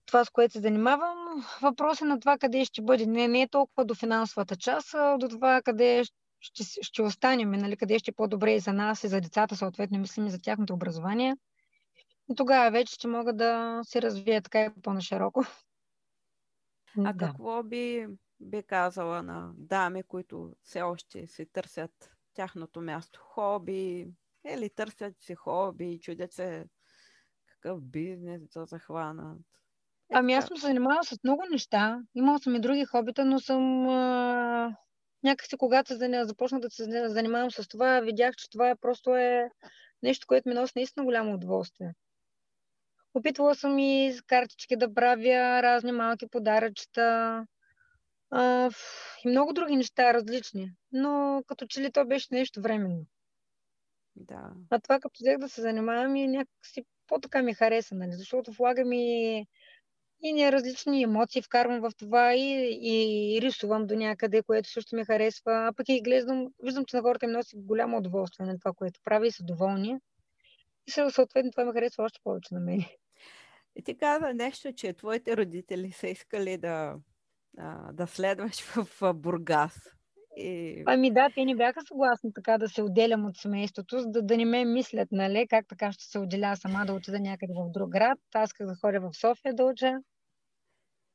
това, 0.05 0.25
с 0.25 0.29
което 0.29 0.51
се 0.51 0.59
занимавам. 0.59 1.45
Въпрос 1.61 2.01
е 2.01 2.05
на 2.05 2.19
това 2.19 2.37
къде 2.37 2.65
ще 2.65 2.81
бъде. 2.81 3.05
Не, 3.05 3.27
не 3.27 3.41
е 3.41 3.49
толкова 3.49 3.85
до 3.85 3.95
финансовата 3.95 4.55
част, 4.55 4.93
а 4.93 5.17
до 5.17 5.29
това 5.29 5.61
къде 5.61 6.03
ще, 6.03 6.17
с- 6.41 6.79
ще 6.81 7.01
останем, 7.01 7.51
нали, 7.51 7.77
къде 7.77 7.99
ще 7.99 8.11
е 8.11 8.13
по-добре 8.13 8.53
и 8.53 8.59
за 8.59 8.73
нас, 8.73 9.03
и 9.03 9.07
за 9.07 9.21
децата, 9.21 9.55
съответно, 9.55 9.99
мислим 9.99 10.27
и 10.27 10.31
за 10.31 10.39
тяхното 10.41 10.73
образование. 10.73 11.37
И 12.31 12.35
тогава 12.35 12.71
вече 12.71 12.93
ще 12.93 13.07
мога 13.07 13.33
да 13.33 13.81
се 13.83 14.01
развия 14.01 14.41
така 14.41 14.61
и 14.61 14.81
по-нашироко. 14.81 15.43
А 16.97 17.13
Да. 17.13 17.25
какво 17.25 17.63
би, 17.63 18.07
би 18.39 18.63
казала 18.63 19.23
на 19.23 19.51
дами, 19.57 20.03
които 20.03 20.53
все 20.63 20.81
още 20.81 21.27
си 21.27 21.45
търсят 21.45 22.11
тяхното 22.33 22.81
място? 22.81 23.19
Хоби 23.23 24.07
или 24.53 24.69
търсят 24.69 25.21
си 25.21 25.35
хоби 25.35 25.99
чудят 26.01 26.33
се 26.33 26.65
какъв 27.45 27.81
бизнес 27.81 28.41
да 28.53 28.65
захванат? 28.65 29.37
Е, 30.11 30.13
Ами 30.13 30.33
аз 30.33 30.45
съм 30.45 30.57
се 30.57 30.67
занимавала 30.67 31.03
с 31.03 31.19
много 31.23 31.43
неща. 31.51 32.01
Имала 32.15 32.39
съм 32.39 32.55
и 32.55 32.61
други 32.61 32.85
хобита, 32.85 33.25
но 33.25 33.39
съм 33.39 33.89
а... 33.89 34.75
някакси 35.23 35.57
когато 35.57 35.97
започнах 36.25 36.61
да 36.61 36.69
се 36.69 37.09
занимавам 37.09 37.51
с 37.51 37.67
това, 37.67 37.99
видях, 37.99 38.35
че 38.35 38.49
това 38.49 38.69
е 38.69 38.75
просто 38.75 39.15
е 39.15 39.49
нещо, 40.03 40.27
което 40.27 40.49
ми 40.49 40.55
носи 40.55 40.73
наистина 40.75 41.05
голямо 41.05 41.33
удоволствие. 41.33 41.93
Опитвала 43.13 43.55
съм 43.55 43.79
и 43.79 44.13
с 44.13 44.21
картички 44.21 44.75
да 44.75 44.93
правя 44.93 45.63
разни 45.63 45.91
малки 45.91 46.27
подаръчета 46.27 47.45
а, 48.29 48.69
и 49.25 49.29
много 49.29 49.53
други 49.53 49.75
неща 49.75 50.13
различни. 50.13 50.71
Но 50.91 51.43
като 51.47 51.67
че 51.67 51.81
ли 51.81 51.91
то 51.91 52.05
беше 52.05 52.27
нещо 52.31 52.61
временно. 52.61 53.05
Да. 54.15 54.51
А 54.69 54.79
това 54.79 54.99
като 54.99 55.17
взех 55.21 55.37
да 55.37 55.49
се 55.49 55.61
занимавам 55.61 56.15
и 56.15 56.27
някакси 56.27 56.85
по-така 57.07 57.41
ми 57.41 57.53
хареса, 57.53 57.95
нали? 57.95 58.11
Защото 58.11 58.51
влагам 58.51 58.93
и, 58.93 59.47
и 60.21 60.33
не 60.33 60.51
различни 60.51 61.03
емоции, 61.03 61.41
вкарвам 61.41 61.81
в 61.81 61.91
това 61.97 62.35
и, 62.35 62.79
и 62.81 63.41
рисувам 63.41 63.87
до 63.87 63.95
някъде, 63.95 64.43
което 64.43 64.69
също 64.69 64.95
ми 64.95 65.05
харесва. 65.05 65.67
А 65.67 65.73
пък 65.73 65.89
и 65.89 66.01
гледам, 66.01 66.47
виждам, 66.63 66.85
че 66.85 66.95
на 66.95 67.01
хората 67.01 67.25
им 67.25 67.31
носи 67.31 67.55
голямо 67.57 67.97
удоволствие 67.97 68.45
на 68.45 68.59
това, 68.59 68.73
което 68.73 68.99
прави 69.03 69.27
и 69.27 69.31
са 69.31 69.43
доволни. 69.43 69.97
И 70.87 70.91
съ- 70.91 71.09
съответно 71.09 71.51
това 71.51 71.65
ми 71.65 71.73
харесва 71.73 72.03
още 72.03 72.19
повече 72.23 72.53
на 72.53 72.59
мен. 72.59 72.83
И 73.75 73.83
ти 73.83 73.97
каза 73.97 74.33
нещо, 74.33 74.73
че 74.73 74.93
твоите 74.93 75.37
родители 75.37 75.91
са 75.91 76.07
искали 76.07 76.57
да, 76.57 76.95
да 77.93 78.07
следваш 78.07 78.61
в 78.61 79.13
Бургас. 79.13 79.91
И 80.37 80.83
Ами 80.85 81.13
да, 81.13 81.29
те 81.35 81.45
не 81.45 81.55
бяха 81.55 81.81
съгласни 81.87 82.33
така 82.33 82.57
да 82.57 82.69
се 82.69 82.81
отделям 82.81 83.25
от 83.25 83.37
семейството, 83.37 83.99
за 83.99 84.07
да, 84.07 84.21
да 84.21 84.37
не 84.37 84.45
ме 84.45 84.65
мислят, 84.65 85.09
нали, 85.11 85.47
как 85.49 85.67
така 85.67 85.91
ще 85.91 86.03
се 86.03 86.19
отделя 86.19 86.55
сама 86.55 86.85
да 86.85 86.93
отида 86.93 87.19
някъде 87.19 87.53
в 87.53 87.71
друг 87.71 87.89
град. 87.89 88.19
Аз 88.33 88.49
исках 88.49 88.67
да 88.67 88.75
ходя 88.75 88.99
в 88.99 89.13
София 89.13 89.53
да 89.55 89.65
уча. 89.65 89.93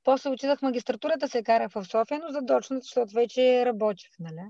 После 0.04 0.30
отидах 0.30 0.58
в 0.58 0.62
магистратурата, 0.62 1.28
се 1.28 1.42
карах 1.42 1.72
в 1.72 1.84
София, 1.84 2.20
но 2.24 2.32
задочно, 2.32 2.80
защото 2.80 3.14
вече 3.14 3.66
работех, 3.66 4.10
нали. 4.18 4.42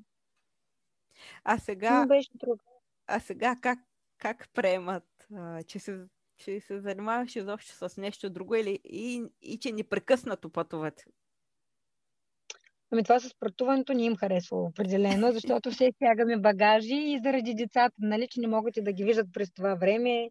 а 1.44 1.52
Но 1.55 1.59
сега, 1.59 2.07
беше 2.07 2.31
трудно. 2.40 2.64
а 3.07 3.20
сега 3.20 3.57
как, 3.61 3.79
как 4.18 4.48
приемат, 4.55 5.05
а, 5.35 5.62
че 5.62 5.79
се, 5.79 5.98
че 6.37 6.61
се 6.61 6.81
занимаваш 6.81 7.37
изобщо 7.37 7.88
с 7.88 7.96
нещо 7.96 8.31
друго 8.31 8.55
или 8.55 8.81
и, 8.85 9.24
и 9.42 9.59
че 9.59 9.72
непрекъснато 9.72 10.50
пътуват? 10.50 11.05
Ами 12.92 13.03
това 13.03 13.20
с 13.20 13.35
пътуването 13.40 13.92
не 13.92 14.05
им 14.05 14.16
харесва 14.16 14.57
определено, 14.57 15.33
защото 15.33 15.70
все 15.70 15.90
стягаме 15.94 16.37
багажи 16.37 16.94
и 16.94 17.20
заради 17.25 17.55
децата, 17.55 17.94
нали, 17.99 18.29
че 18.31 18.40
не 18.40 18.46
могат 18.46 18.77
и 18.77 18.83
да 18.83 18.92
ги 18.92 19.05
виждат 19.05 19.27
през 19.33 19.53
това 19.53 19.75
време. 19.75 20.31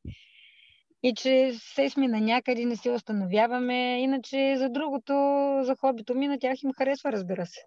И 1.03 1.13
че 1.13 1.53
се 1.53 1.89
сме 1.89 2.07
на 2.07 2.21
някъде, 2.21 2.65
не 2.65 2.75
се 2.75 2.91
установяваме. 2.91 4.01
Иначе 4.01 4.55
за 4.57 4.69
другото, 4.69 5.13
за 5.63 5.75
хобито 5.75 6.15
ми, 6.15 6.27
на 6.27 6.39
тях 6.39 6.63
им 6.63 6.73
харесва, 6.73 7.11
разбира 7.11 7.45
се. 7.45 7.61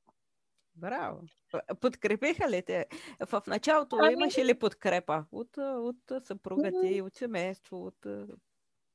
Браво! 0.75 1.21
Подкрепиха 1.81 2.51
ли 2.51 2.63
те? 2.63 2.87
В 3.27 3.43
началото 3.47 3.97
Ами- 4.01 4.13
имаше 4.13 4.45
ли 4.45 4.59
подкрепа 4.59 5.25
от, 5.33 5.57
от 5.59 6.25
съпруга 6.25 6.71
ти, 6.83 7.03
от 7.03 7.15
семейство, 7.15 7.87
от... 7.87 8.07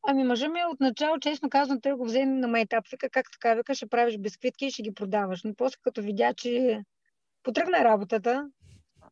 Ами 0.08 0.24
мъжа 0.24 0.50
ми 0.50 0.60
отначало, 0.74 1.20
честно 1.20 1.50
казвам, 1.50 1.82
той 1.82 1.94
го 1.94 2.06
взе 2.06 2.26
на 2.26 2.48
майтап. 2.48 2.88
Вика, 2.88 3.10
как 3.10 3.32
така, 3.32 3.54
вика, 3.54 3.76
ще 3.76 3.88
правиш 3.88 4.18
бисквитки 4.18 4.66
и 4.66 4.72
ще 4.72 4.82
ги 4.82 4.94
продаваш. 4.94 5.44
Но 5.44 5.56
после 5.56 5.78
като 5.82 6.02
видя, 6.02 6.34
че 6.34 6.84
потръгна 7.44 7.78
работата 7.84 8.50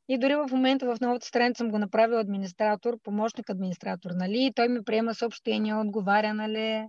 и 0.10 0.17
дори 0.17 0.36
в 0.36 0.47
момента 0.51 0.86
в 0.86 1.01
новата 1.01 1.27
страница 1.27 1.58
съм 1.58 1.69
го 1.69 1.77
направил 1.77 2.19
администратор, 2.19 2.97
помощник 3.04 3.49
администратор, 3.49 4.12
нали? 4.12 4.45
И 4.45 4.54
той 4.54 4.67
ми 4.67 4.84
приема 4.84 5.15
съобщения, 5.15 5.80
отговаря, 5.80 6.34
нали? 6.34 6.88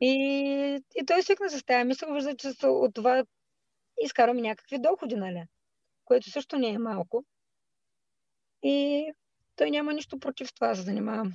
И, 0.00 0.12
и 0.94 1.06
той 1.06 1.22
свикна 1.22 1.50
с 1.50 1.64
тази 1.64 1.84
мисъл, 1.84 2.14
вижда, 2.14 2.36
че 2.36 2.66
от 2.66 2.94
това 2.94 3.24
изкарваме 4.02 4.40
някакви 4.40 4.78
доходи, 4.78 5.16
нали? 5.16 5.44
Което 6.04 6.30
също 6.30 6.58
не 6.58 6.68
е 6.68 6.78
малко. 6.78 7.24
И 8.62 9.06
той 9.56 9.70
няма 9.70 9.92
нищо 9.92 10.18
против 10.18 10.54
това 10.54 10.74
се 10.74 10.82
занимавам. 10.82 11.32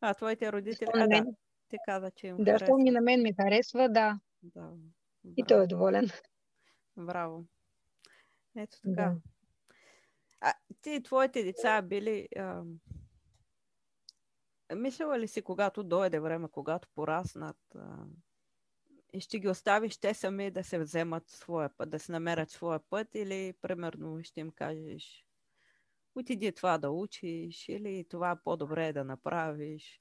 А, 0.00 0.14
твоите 0.14 0.52
родители... 0.52 0.88
А, 0.94 1.08
да, 1.08 1.24
ти 1.68 1.76
каза, 1.86 2.10
че 2.10 2.26
им 2.26 2.36
Да, 2.36 2.52
харесва. 2.52 2.78
ми 2.78 2.90
на 2.90 3.00
мен 3.00 3.22
ми 3.22 3.34
харесва, 3.40 3.88
да. 3.88 4.20
Да. 4.42 4.72
И 5.36 5.44
той 5.48 5.64
е 5.64 5.66
доволен. 5.66 6.08
Браво. 6.96 7.44
Ето 8.56 8.76
така. 8.80 8.90
Да. 8.94 9.16
А 10.40 10.54
ти, 10.82 11.02
твоите 11.02 11.42
деца 11.42 11.82
били... 11.82 12.28
А... 12.36 12.62
Мислила 14.74 15.18
ли 15.18 15.28
си, 15.28 15.42
когато 15.42 15.82
дойде 15.82 16.20
време, 16.20 16.48
когато 16.50 16.88
пораснат, 16.94 17.56
а... 17.74 18.04
и 19.12 19.20
ще 19.20 19.38
ги 19.38 19.48
оставиш 19.48 19.96
те 19.96 20.14
сами 20.14 20.50
да 20.50 20.64
се 20.64 20.78
вземат 20.78 21.28
своя 21.28 21.70
път, 21.76 21.90
да 21.90 21.98
се 21.98 22.12
намерят 22.12 22.50
своя 22.50 22.80
път 22.90 23.08
или, 23.14 23.54
примерно, 23.62 24.24
ще 24.24 24.40
им 24.40 24.50
кажеш 24.50 25.26
отиди 26.14 26.52
това 26.52 26.78
да 26.78 26.90
учиш 26.90 27.68
или 27.68 28.04
това 28.08 28.38
по-добре 28.44 28.86
е 28.86 28.92
да 28.92 29.04
направиш. 29.04 29.98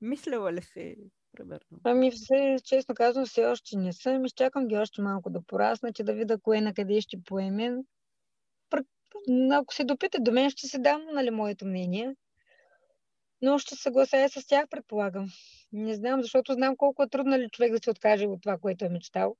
Мислила 0.00 0.52
ли 0.52 0.62
си, 0.62 0.96
примерно? 1.32 1.80
Ами, 1.84 2.10
все, 2.10 2.56
честно 2.64 2.94
казвам, 2.94 3.26
все 3.26 3.44
още 3.44 3.76
не 3.76 3.92
съм. 3.92 4.24
Изчакам 4.24 4.68
ги 4.68 4.76
още 4.76 5.02
малко 5.02 5.30
да 5.30 5.42
пораснат 5.42 5.98
и 5.98 6.04
да 6.04 6.14
видя 6.14 6.38
кое 6.38 6.60
на 6.60 6.74
къде 6.74 7.00
ще 7.00 7.22
поеме. 7.24 7.76
Ако 9.52 9.74
се 9.74 9.84
допита 9.84 10.18
до 10.20 10.32
мен, 10.32 10.50
ще 10.50 10.66
се 10.66 10.78
дам, 10.78 11.02
нали, 11.12 11.30
моето 11.30 11.66
мнение. 11.66 12.16
Но 13.42 13.58
ще 13.58 13.76
съглася 13.76 14.28
с 14.28 14.46
тях, 14.46 14.68
предполагам. 14.68 15.26
Не 15.72 15.94
знам, 15.94 16.22
защото 16.22 16.52
знам 16.52 16.76
колко 16.76 17.02
е 17.02 17.08
трудно 17.08 17.36
ли 17.36 17.50
човек 17.50 17.72
да 17.72 17.78
се 17.84 17.90
откаже 17.90 18.26
от 18.26 18.42
това, 18.42 18.58
което 18.58 18.84
е 18.84 18.88
мечтал. 18.88 19.36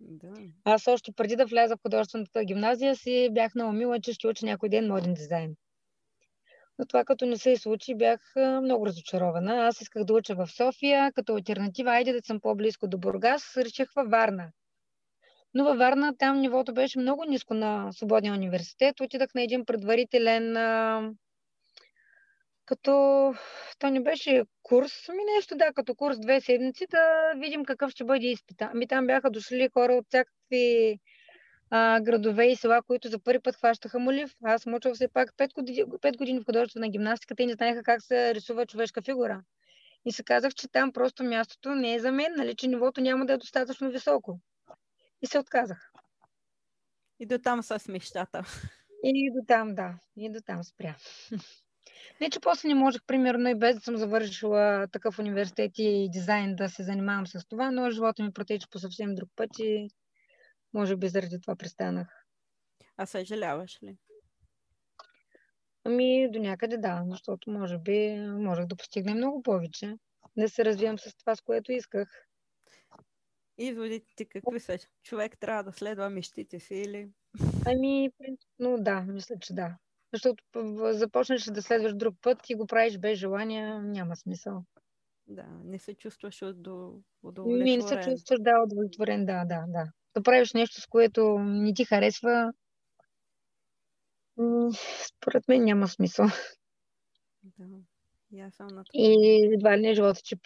Да. 0.00 0.32
Аз 0.64 0.86
още 0.86 1.12
преди 1.12 1.36
да 1.36 1.46
вляза 1.46 1.76
в 1.76 1.82
художествената 1.82 2.44
гимназия 2.44 2.96
си 2.96 3.28
бях 3.32 3.54
наумила, 3.54 4.00
че 4.00 4.12
ще 4.12 4.26
уча 4.28 4.46
някой 4.46 4.68
ден 4.68 4.88
моден 4.88 5.14
дизайн. 5.14 5.54
Но 6.78 6.86
това 6.86 7.04
като 7.04 7.26
не 7.26 7.36
се 7.36 7.56
случи, 7.56 7.94
бях 7.94 8.20
много 8.36 8.86
разочарована. 8.86 9.66
Аз 9.66 9.80
исках 9.80 10.04
да 10.04 10.14
уча 10.14 10.34
в 10.34 10.46
София, 10.46 11.12
като 11.12 11.34
альтернатива, 11.34 11.90
айде 11.90 12.12
да 12.12 12.20
съм 12.22 12.40
по-близко 12.40 12.88
до 12.88 12.98
Бургас, 12.98 13.56
реших 13.56 13.88
във 13.96 14.10
Варна. 14.10 14.50
Но 15.54 15.64
във 15.64 15.78
Варна 15.78 16.16
там 16.18 16.40
нивото 16.40 16.74
беше 16.74 16.98
много 16.98 17.24
ниско 17.24 17.54
на 17.54 17.92
Свободния 17.92 18.32
университет. 18.32 19.00
Отидах 19.00 19.34
на 19.34 19.42
един 19.42 19.64
предварителен 19.64 20.56
като 22.68 23.34
то 23.78 23.90
не 23.90 24.00
беше 24.00 24.42
курс, 24.62 25.08
ами 25.08 25.22
нещо, 25.36 25.56
да, 25.56 25.72
като 25.72 25.94
курс 25.94 26.18
две 26.18 26.40
седмици, 26.40 26.86
да 26.90 27.32
видим 27.36 27.64
какъв 27.64 27.90
ще 27.90 28.04
бъде 28.04 28.26
изпита. 28.26 28.70
Ами 28.72 28.88
там 28.88 29.06
бяха 29.06 29.30
дошли 29.30 29.68
хора 29.72 29.94
от 29.94 30.06
всякакви 30.08 30.98
а, 31.70 32.00
градове 32.00 32.46
и 32.46 32.56
села, 32.56 32.82
които 32.82 33.08
за 33.08 33.18
първи 33.18 33.40
път 33.40 33.56
хващаха 33.56 33.98
молив. 33.98 34.34
Аз 34.44 34.66
учил 34.66 34.94
все 34.94 35.08
пак 35.08 35.36
5 35.36 35.54
години, 35.54 35.84
5 35.84 36.16
години 36.16 36.40
в 36.40 36.44
художествена 36.44 36.88
гимнастика, 36.88 37.34
те 37.34 37.46
не 37.46 37.52
знаеха 37.52 37.82
как 37.82 38.02
се 38.02 38.34
рисува 38.34 38.66
човешка 38.66 39.02
фигура. 39.02 39.42
И 40.04 40.12
се 40.12 40.22
казах, 40.22 40.54
че 40.54 40.68
там 40.68 40.92
просто 40.92 41.24
мястото 41.24 41.74
не 41.74 41.94
е 41.94 42.00
за 42.00 42.12
мен, 42.12 42.34
нали, 42.36 42.56
че 42.56 42.68
нивото 42.68 43.00
няма 43.00 43.26
да 43.26 43.32
е 43.32 43.38
достатъчно 43.38 43.90
високо. 43.90 44.40
И 45.22 45.26
се 45.26 45.38
отказах. 45.38 45.92
И 47.20 47.26
до 47.26 47.38
там 47.38 47.62
с 47.62 47.88
мечтата. 47.88 48.44
И 49.04 49.30
до 49.34 49.46
там, 49.46 49.74
да. 49.74 49.94
И 50.16 50.30
до 50.30 50.40
там 50.40 50.64
спря. 50.64 50.96
Не, 52.20 52.30
че 52.30 52.40
после 52.40 52.68
не 52.68 52.74
можех, 52.74 53.02
примерно, 53.06 53.48
и 53.48 53.54
без 53.54 53.76
да 53.76 53.80
съм 53.80 53.96
завършила 53.96 54.88
такъв 54.92 55.18
университет 55.18 55.72
и 55.78 56.08
дизайн 56.12 56.56
да 56.56 56.68
се 56.68 56.82
занимавам 56.82 57.26
с 57.26 57.46
това, 57.48 57.70
но 57.70 57.90
живота 57.90 58.22
ми 58.22 58.32
протече 58.32 58.66
по 58.70 58.78
съвсем 58.78 59.14
друг 59.14 59.30
път 59.36 59.58
и 59.58 59.88
може 60.74 60.96
би 60.96 61.08
заради 61.08 61.40
това 61.40 61.56
престанах. 61.56 62.08
А 62.96 63.06
съжаляваш 63.06 63.82
ли? 63.82 63.96
Ами, 65.84 66.30
до 66.30 66.38
някъде 66.38 66.76
да, 66.76 67.04
защото 67.10 67.50
може 67.50 67.78
би 67.78 68.16
можех 68.18 68.66
да 68.66 68.76
постигна 68.76 69.14
много 69.14 69.42
повече. 69.42 69.94
Да 70.36 70.48
се 70.48 70.64
развивам 70.64 70.98
с 70.98 71.16
това, 71.16 71.36
с 71.36 71.40
което 71.40 71.72
исках. 71.72 72.28
Изводите 73.58 74.06
ти 74.16 74.28
какви 74.28 74.60
са? 74.60 74.78
Човек 75.02 75.38
трябва 75.40 75.64
да 75.64 75.72
следва 75.72 76.10
мечтите 76.10 76.60
си 76.60 76.74
или? 76.74 77.08
Ами, 77.66 78.10
принципно 78.18 78.76
да, 78.78 79.00
мисля, 79.00 79.38
че 79.40 79.54
да. 79.54 79.76
Защото 80.12 80.44
започнеш 80.92 81.44
да 81.44 81.62
следваш 81.62 81.94
друг 81.94 82.14
път 82.22 82.50
и 82.50 82.54
го 82.54 82.66
правиш 82.66 82.98
без 82.98 83.18
желание, 83.18 83.78
няма 83.80 84.16
смисъл. 84.16 84.64
Да, 85.26 85.46
не 85.64 85.78
се 85.78 85.94
чувстваш 85.94 86.42
удовлетворен. 87.22 87.64
Не, 87.64 87.76
не 87.76 87.82
се 87.82 88.00
чувстваш, 88.00 88.38
да, 88.40 88.62
удовлетворен, 88.64 89.26
да, 89.26 89.44
да, 89.44 89.64
да. 89.68 89.84
Да 90.14 90.22
правиш 90.22 90.52
нещо, 90.52 90.80
с 90.80 90.86
което 90.86 91.38
не 91.38 91.74
ти 91.74 91.84
харесва, 91.84 92.52
според 95.06 95.48
мен 95.48 95.64
няма 95.64 95.88
смисъл. 95.88 96.26
Да. 97.42 97.64
И, 98.32 98.50
съм 98.50 98.66
на 98.66 98.84
и 98.94 99.38
едва 99.54 99.78
ли 99.78 99.80
не 99.80 99.94
живота, 99.94 100.20
че 100.22 100.36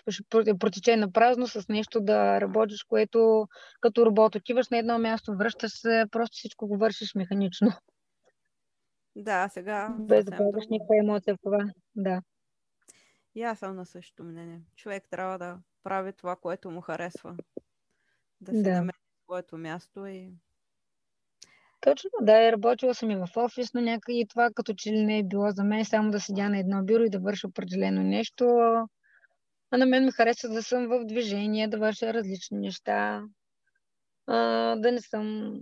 протече 0.58 0.96
на 0.96 1.12
празно 1.12 1.46
с 1.46 1.68
нещо 1.68 2.00
да 2.00 2.40
работиш, 2.40 2.82
което 2.82 3.48
като 3.80 4.06
робот 4.06 4.34
отиваш 4.34 4.68
на 4.68 4.78
едно 4.78 4.98
място, 4.98 5.36
връщаш 5.36 5.72
се, 5.72 6.04
просто 6.10 6.36
всичко 6.36 6.68
го 6.68 6.76
вършиш 6.76 7.14
механично. 7.14 7.72
Да, 9.16 9.48
сега. 9.48 9.96
Без 9.98 10.24
да 10.24 10.36
влагаш 10.36 10.64
никаква 10.70 10.98
емоция 10.98 11.34
в 11.34 11.38
това. 11.42 11.58
Да. 11.96 12.22
И 13.34 13.42
аз 13.42 13.58
съм 13.58 13.76
на 13.76 13.86
същото 13.86 14.24
мнение. 14.24 14.60
Човек 14.76 15.04
трябва 15.10 15.38
да 15.38 15.58
прави 15.82 16.12
това, 16.12 16.36
което 16.36 16.70
му 16.70 16.80
харесва. 16.80 17.36
Да 18.40 18.52
се 18.52 18.62
да. 18.62 18.72
намери 18.72 18.96
своето 19.24 19.58
място 19.58 20.06
и. 20.06 20.32
Точно, 21.80 22.10
да, 22.20 22.48
е 22.48 22.52
работила 22.52 22.94
съм 22.94 23.10
и 23.10 23.16
в 23.16 23.28
офис, 23.36 23.74
но 23.74 23.80
някъде 23.80 24.18
и 24.18 24.26
това 24.28 24.50
като 24.54 24.74
че 24.74 24.92
ли 24.92 25.04
не 25.04 25.18
е 25.18 25.22
било 25.22 25.50
за 25.50 25.64
мен 25.64 25.84
само 25.84 26.10
да 26.10 26.20
седя 26.20 26.48
на 26.48 26.58
едно 26.58 26.84
бюро 26.84 27.02
и 27.02 27.10
да 27.10 27.18
върша 27.18 27.46
определено 27.46 28.02
нещо. 28.02 28.44
А 29.70 29.76
на 29.76 29.86
мен 29.86 30.04
ми 30.04 30.12
харесва 30.12 30.48
да 30.48 30.62
съм 30.62 30.88
в 30.88 31.04
движение, 31.04 31.68
да 31.68 31.78
върша 31.78 32.14
различни 32.14 32.58
неща, 32.58 33.22
а, 34.26 34.36
да 34.76 34.92
не 34.92 35.00
съм 35.00 35.54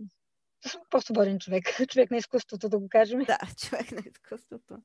по-свободен 0.90 1.38
човек. 1.38 1.64
Човек 1.90 2.11
на 2.11 2.16
изкуството, 2.16 2.68
да 2.68 2.79
го 2.79 2.88
кажем. 2.88 3.20
Да, 3.25 3.38
човек 3.57 3.92
на 3.92 4.03
изкуството. 4.07 4.77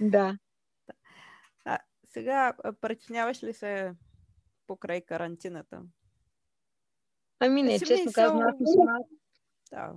Да. 0.00 0.38
А, 1.64 1.78
сега, 2.04 2.52
причиняваш 2.80 3.42
ли 3.42 3.52
се 3.52 3.94
покрай 4.66 5.00
карантината? 5.00 5.82
Ами 7.40 7.62
не, 7.62 7.78
честно 7.78 8.12
казвам, 8.12 8.42
аз 8.42 8.56
съм 8.56 8.86
Да. 9.72 9.92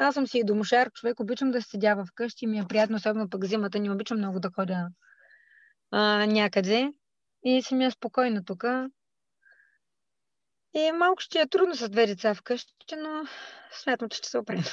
Аз 0.00 0.14
съм 0.14 0.26
си 0.26 0.38
и 0.38 0.44
домошар 0.44 0.90
човек, 0.92 1.20
обичам 1.20 1.50
да 1.50 1.62
седя 1.62 1.94
в 1.94 2.06
къщи, 2.14 2.46
ми 2.46 2.58
е 2.58 2.64
приятно, 2.68 2.96
особено 2.96 3.30
пък 3.30 3.44
зимата, 3.44 3.80
не 3.80 3.90
обичам 3.90 4.18
много 4.18 4.40
да 4.40 4.50
ходя 4.50 4.88
а, 5.90 6.26
някъде. 6.26 6.92
И 7.44 7.62
си 7.62 7.74
ми 7.74 7.84
е 7.84 7.90
спокойно 7.90 8.44
тук. 8.44 8.64
И 10.76 10.92
малко 10.92 11.22
ще 11.22 11.40
е 11.40 11.46
трудно 11.46 11.74
с 11.74 11.88
две 11.88 12.06
деца 12.06 12.34
вкъщи, 12.34 12.96
но 12.96 13.24
смятам, 13.82 14.08
че 14.08 14.18
ще 14.18 14.28
се 14.28 14.38
оправим. 14.38 14.64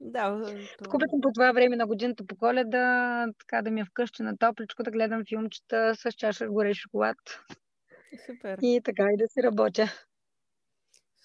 Да, 0.00 0.40
това... 0.84 0.98
по 1.22 1.30
това 1.34 1.52
време 1.52 1.76
на 1.76 1.86
годината 1.86 2.26
по 2.26 2.36
коледа, 2.36 3.26
така 3.38 3.62
да 3.62 3.70
ми 3.70 3.80
е 3.80 3.84
вкъщи 3.84 4.22
на 4.22 4.38
топличко, 4.38 4.82
да 4.82 4.90
гледам 4.90 5.22
филмчета 5.28 5.94
с 5.94 6.12
чаша 6.12 6.48
горе 6.48 6.74
шоколад. 6.74 7.16
Супер. 8.26 8.58
И 8.62 8.80
така 8.84 9.06
и 9.14 9.16
да 9.16 9.28
си 9.28 9.42
работя. 9.42 9.92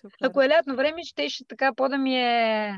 Супер. 0.02 0.18
Ако 0.22 0.42
е 0.42 0.50
лятно 0.50 0.76
време, 0.76 1.04
ще 1.04 1.30
ще 1.30 1.46
така 1.46 1.74
по 1.76 1.90
да 1.90 1.98
ми 1.98 2.16
е 2.16 2.78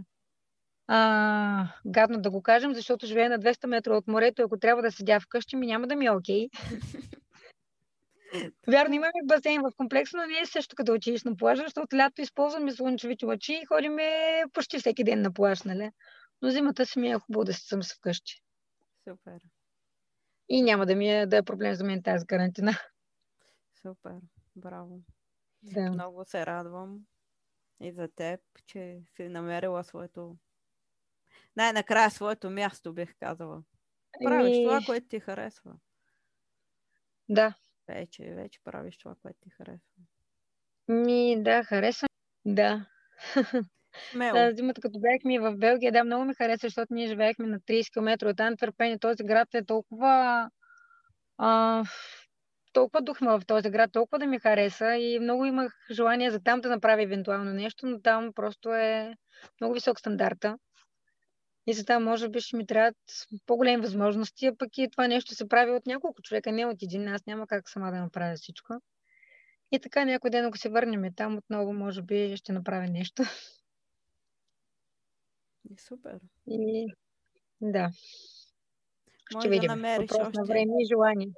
а, 0.88 1.68
гадно 1.86 2.22
да 2.22 2.32
го 2.32 2.42
кажем, 2.42 2.74
защото 2.74 3.06
живея 3.06 3.30
на 3.30 3.40
200 3.40 3.68
метра 3.68 3.98
от 3.98 4.08
морето 4.08 4.42
и 4.42 4.46
ако 4.46 4.60
трябва 4.60 4.82
да 4.82 4.92
седя 4.92 5.20
вкъщи, 5.20 5.56
ми 5.56 5.68
няма 5.68 5.88
да 5.88 5.96
ми 5.96 6.06
е 6.06 6.12
окей. 6.12 6.48
Okay. 6.48 7.10
Вярно, 8.68 8.94
имаме 8.94 9.12
басейн 9.26 9.62
в 9.62 9.72
комплекса, 9.78 10.18
но 10.18 10.26
не 10.26 10.40
е 10.40 10.46
също 10.46 10.76
като 10.76 10.94
отидеш 10.94 11.24
на 11.24 11.36
плажа, 11.36 11.64
защото 11.64 11.96
лято 11.96 12.22
използваме 12.22 12.72
слънчевите 12.72 13.26
лъчи 13.26 13.54
и 13.54 13.66
ходим 13.66 13.98
почти 14.54 14.80
всеки 14.80 15.04
ден 15.04 15.22
на 15.22 15.34
плаж, 15.34 15.64
нали? 15.64 15.92
Но 16.42 16.50
зимата 16.50 16.86
си 16.86 17.00
ми 17.00 17.12
е 17.12 17.20
хубаво 17.20 17.44
да 17.44 17.54
си 17.54 17.68
съм 17.68 17.82
вкъщи. 17.98 18.42
Супер. 19.10 19.40
И 20.50 20.62
няма 20.62 20.86
да 20.86 20.96
ми 20.96 21.10
е, 21.10 21.26
да 21.26 21.38
е 21.38 21.44
проблем 21.44 21.76
за 21.76 21.84
мен 21.84 22.04
тази 22.04 22.28
карантина. 22.28 22.72
Супер. 23.82 24.16
Браво. 24.56 25.00
Да. 25.64 25.92
Много 25.92 26.26
се 26.26 26.46
радвам 26.46 27.00
и 27.82 27.92
за 27.92 28.08
теб, 28.08 28.40
че 28.66 29.00
си 29.16 29.30
намерила 29.30 29.84
своето 29.84 30.38
най-накрая 31.56 32.12
своето 32.12 32.50
място, 32.50 32.94
бих 32.94 33.16
казала. 33.20 33.64
Правиш 34.24 34.58
това, 34.58 34.80
което 34.86 35.08
ти 35.08 35.20
харесва. 35.20 35.74
Да, 37.30 37.54
вече, 37.88 38.24
вече 38.24 38.60
правиш 38.64 38.98
това, 38.98 39.16
което 39.22 39.40
ти 39.42 39.50
харесва. 39.50 40.04
Ми, 40.88 41.44
да, 41.44 41.64
харесва. 41.64 42.08
Да. 42.46 42.86
Да, 44.34 44.52
зимата, 44.56 44.82
като 44.82 45.00
бяхме 45.00 45.40
в 45.40 45.58
Белгия, 45.58 45.92
да, 45.92 46.04
много 46.04 46.26
ми 46.26 46.34
хареса, 46.34 46.68
защото 46.68 46.94
ние 46.94 47.08
живеехме 47.08 47.48
на 47.48 47.60
30 47.60 47.94
км 47.94 48.30
от 48.30 48.40
Антверпен 48.40 48.92
и 48.92 49.00
този 49.00 49.24
град 49.24 49.54
е 49.54 49.66
толкова 49.66 50.50
а, 51.38 51.84
толкова 52.74 53.02
духма 53.02 53.40
в 53.40 53.46
този 53.46 53.70
град, 53.70 53.92
толкова 53.94 54.20
да 54.20 54.26
ми 54.26 54.40
хареса 54.40 54.96
и 54.96 55.20
много 55.20 55.46
имах 55.46 55.74
желание 55.92 56.32
за 56.32 56.40
там 56.40 56.62
да 56.62 56.70
направя 56.70 57.04
евентуално 57.04 57.54
нещо, 57.54 57.88
но 57.88 58.02
там 58.02 58.34
просто 58.34 58.74
е 58.74 59.16
много 59.62 59.74
висок 59.74 60.00
стандарта. 60.00 60.58
И 61.68 61.74
за 61.74 61.86
това 61.86 62.00
може 62.00 62.30
би 62.30 62.42
ще 62.42 62.58
ми 62.58 62.68
трябват 62.68 62.98
по-големи 63.46 63.82
възможности, 63.82 64.46
а 64.46 64.58
пък 64.58 64.78
и 64.78 64.90
това 64.92 65.08
нещо 65.08 65.36
се 65.36 65.48
прави 65.48 65.72
от 65.72 65.86
няколко 65.86 66.22
човека, 66.22 66.52
не 66.52 66.66
от 66.66 66.84
един. 66.84 67.08
Аз 67.08 67.26
няма 67.26 67.48
как 67.48 67.70
сама 67.70 67.92
да 67.92 68.00
направя 68.00 68.36
всичко. 68.36 68.74
И 69.72 69.80
така 69.80 70.06
някой 70.06 70.30
ден, 70.30 70.46
ако 70.46 70.58
се 70.58 70.70
върнем 70.70 71.14
там 71.16 71.38
отново, 71.38 71.74
може 71.74 72.02
би 72.02 72.38
ще 72.38 72.54
направя 72.54 72.88
нещо. 72.88 73.24
И 75.70 75.78
супер. 75.78 76.20
И 76.48 76.88
да. 77.62 77.90
Може 79.34 79.44
ще 79.44 79.48
да 79.48 79.54
видим. 79.54 79.68
намериш 79.68 80.12
Въпрос 80.12 80.28
още... 80.28 80.40
на 80.40 80.46
време 80.46 80.74
и 80.82 80.86
желание. 80.86 81.30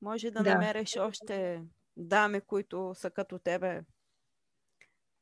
Може 0.00 0.30
да, 0.30 0.42
Да. 0.42 0.54
намериш 0.54 0.96
още 0.96 1.62
дами, 1.96 2.40
които 2.40 2.92
са 2.94 3.10
като 3.10 3.38
тебе, 3.38 3.82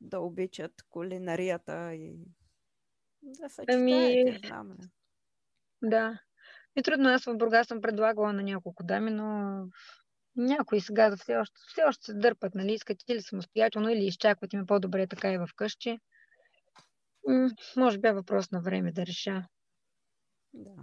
да 0.00 0.20
обичат 0.20 0.72
кулинарията 0.90 1.94
и 1.94 2.16
да 3.22 3.48
знам 4.46 4.72
ли. 4.72 4.88
Да. 5.82 6.18
И 6.76 6.82
трудно 6.82 7.08
аз 7.08 7.24
в 7.24 7.37
Бургас 7.37 7.66
съм 7.66 7.80
предлагала 7.80 8.32
на 8.32 8.42
няколко 8.42 8.85
дами, 8.85 9.11
но 9.11 9.58
някои 10.37 10.80
сега 10.80 11.16
все 11.16 11.37
още, 11.37 11.61
все 11.68 11.82
още 11.85 12.04
се 12.04 12.14
дърпат, 12.14 12.54
нали, 12.54 12.72
искат 12.72 12.98
или 13.08 13.22
самостоятелно, 13.22 13.88
или 13.88 14.06
изчакват 14.06 14.52
им 14.52 14.66
по-добре 14.66 15.06
така 15.06 15.32
и 15.32 15.38
в 15.38 15.48
къщи. 15.56 15.98
М, 17.28 17.50
може 17.76 17.98
би 17.98 18.08
е 18.08 18.12
въпрос 18.12 18.50
на 18.50 18.61
време 18.61 18.92
да 18.92 19.06
реша. 19.06 19.46
Да. 20.52 20.82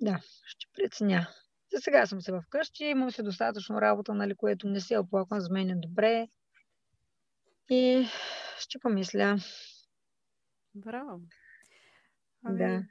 Да, 0.00 0.20
ще 0.46 0.66
преценя. 0.74 1.26
За 1.72 1.80
сега 1.80 2.06
съм 2.06 2.20
се 2.20 2.32
в 2.32 2.44
къщи, 2.50 2.84
имам 2.84 3.10
си 3.10 3.22
достатъчно 3.22 3.80
работа, 3.80 4.14
нали, 4.14 4.34
което 4.34 4.68
не 4.68 4.80
се 4.80 4.98
оплаквам, 4.98 5.40
за 5.40 5.52
мен 5.52 5.70
е 5.70 5.76
добре. 5.76 6.28
И 7.70 8.06
ще 8.58 8.78
помисля. 8.78 9.38
Браво. 10.74 11.20
Ами, 12.44 12.58
Да. 12.58 12.82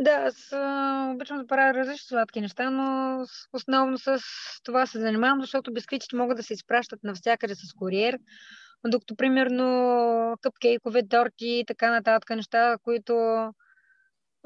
Да, 0.00 0.10
аз 0.10 0.52
а, 0.52 1.12
обичам 1.14 1.38
да 1.38 1.46
правя 1.46 1.74
различни 1.74 2.06
сладки 2.06 2.40
неща, 2.40 2.70
но 2.70 3.18
основно 3.52 3.98
с 3.98 4.20
това 4.64 4.86
се 4.86 5.00
занимавам, 5.00 5.40
защото 5.40 5.72
бисквитите 5.72 6.16
могат 6.16 6.36
да 6.36 6.42
се 6.42 6.52
изпращат 6.52 7.04
навсякъде 7.04 7.54
с 7.54 7.72
куриер, 7.78 8.18
докато 8.86 9.16
примерно 9.16 10.36
къпкейкове, 10.40 11.08
торти 11.08 11.46
и 11.46 11.64
така 11.66 11.90
нататък 11.90 12.30
неща, 12.30 12.76
които 12.82 13.14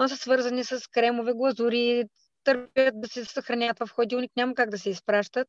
са 0.08 0.16
свързани 0.16 0.64
с 0.64 0.90
кремове, 0.90 1.32
глазури, 1.32 2.04
търпят 2.44 3.00
да 3.00 3.08
се 3.08 3.24
съхранят 3.24 3.78
в 3.78 3.88
ходилник, 3.88 4.32
няма 4.36 4.54
как 4.54 4.70
да 4.70 4.78
се 4.78 4.90
изпращат. 4.90 5.48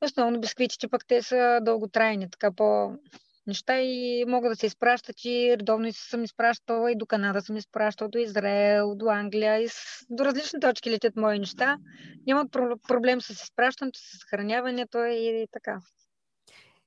Основно 0.00 0.40
бисквитите 0.40 0.88
пък 0.88 1.06
те 1.06 1.22
са 1.22 1.58
дълготрайни, 1.62 2.30
така 2.30 2.52
по 2.52 2.98
неща 3.46 3.80
и 3.80 4.24
могат 4.28 4.52
да 4.52 4.56
се 4.56 4.66
изпращат 4.66 5.24
и 5.24 5.56
редовно 5.58 5.92
съм 5.92 6.24
изпращала 6.24 6.92
и 6.92 6.96
до 6.96 7.06
Канада 7.06 7.42
съм 7.42 7.56
изпращала, 7.56 8.08
до 8.08 8.18
Израел, 8.18 8.94
до 8.94 9.08
Англия 9.08 9.58
и 9.58 9.68
с... 9.68 10.06
до 10.10 10.24
различни 10.24 10.60
точки 10.60 10.90
летят 10.90 11.16
мои 11.16 11.38
неща. 11.38 11.78
Нямат 12.26 12.52
про- 12.52 12.88
проблем 12.88 13.20
с 13.20 13.30
изпращането, 13.30 14.00
с 14.00 14.18
съхраняването 14.18 15.04
и 15.04 15.48
така. 15.52 15.80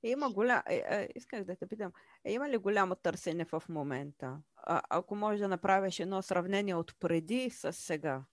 Има 0.03 0.29
голям... 0.29 0.61
Е, 0.69 0.75
е, 0.75 1.09
исках 1.15 1.43
да 1.43 1.55
те 1.55 1.67
питам. 1.67 1.91
Е, 2.25 2.33
има 2.33 2.49
ли 2.49 2.57
голямо 2.57 2.95
търсене 2.95 3.45
в 3.45 3.63
момента? 3.69 4.37
А, 4.55 4.81
ако 4.89 5.15
можеш 5.15 5.39
да 5.39 5.47
направиш 5.47 5.99
едно 5.99 6.21
сравнение 6.21 6.75
от 6.75 6.95
преди 6.99 7.49
с 7.49 7.73
сега. 7.73 8.23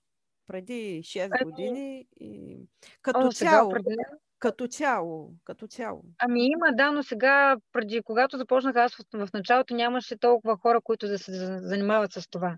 Преди 0.47 1.03
6 1.05 1.29
Ами- 1.33 1.51
години 1.51 2.07
и 2.21 2.59
като 3.03 3.21
О, 3.21 3.33
сега 3.33 3.51
цяло, 3.51 3.69
определено. 3.69 4.19
Като 4.43 4.69
цяло, 4.69 5.31
като 5.45 5.67
цяло. 5.67 6.03
Ами 6.19 6.47
има, 6.47 6.73
да, 6.73 6.91
но 6.91 7.03
сега, 7.03 7.57
преди 7.73 8.03
когато 8.03 8.37
започнах 8.37 8.77
аз 8.77 8.95
в, 8.95 9.29
началото, 9.35 9.75
нямаше 9.75 10.17
толкова 10.17 10.57
хора, 10.57 10.81
които 10.81 11.07
да 11.07 11.19
се 11.19 11.33
за- 11.33 11.59
занимават 11.63 12.13
с 12.13 12.31
това. 12.31 12.57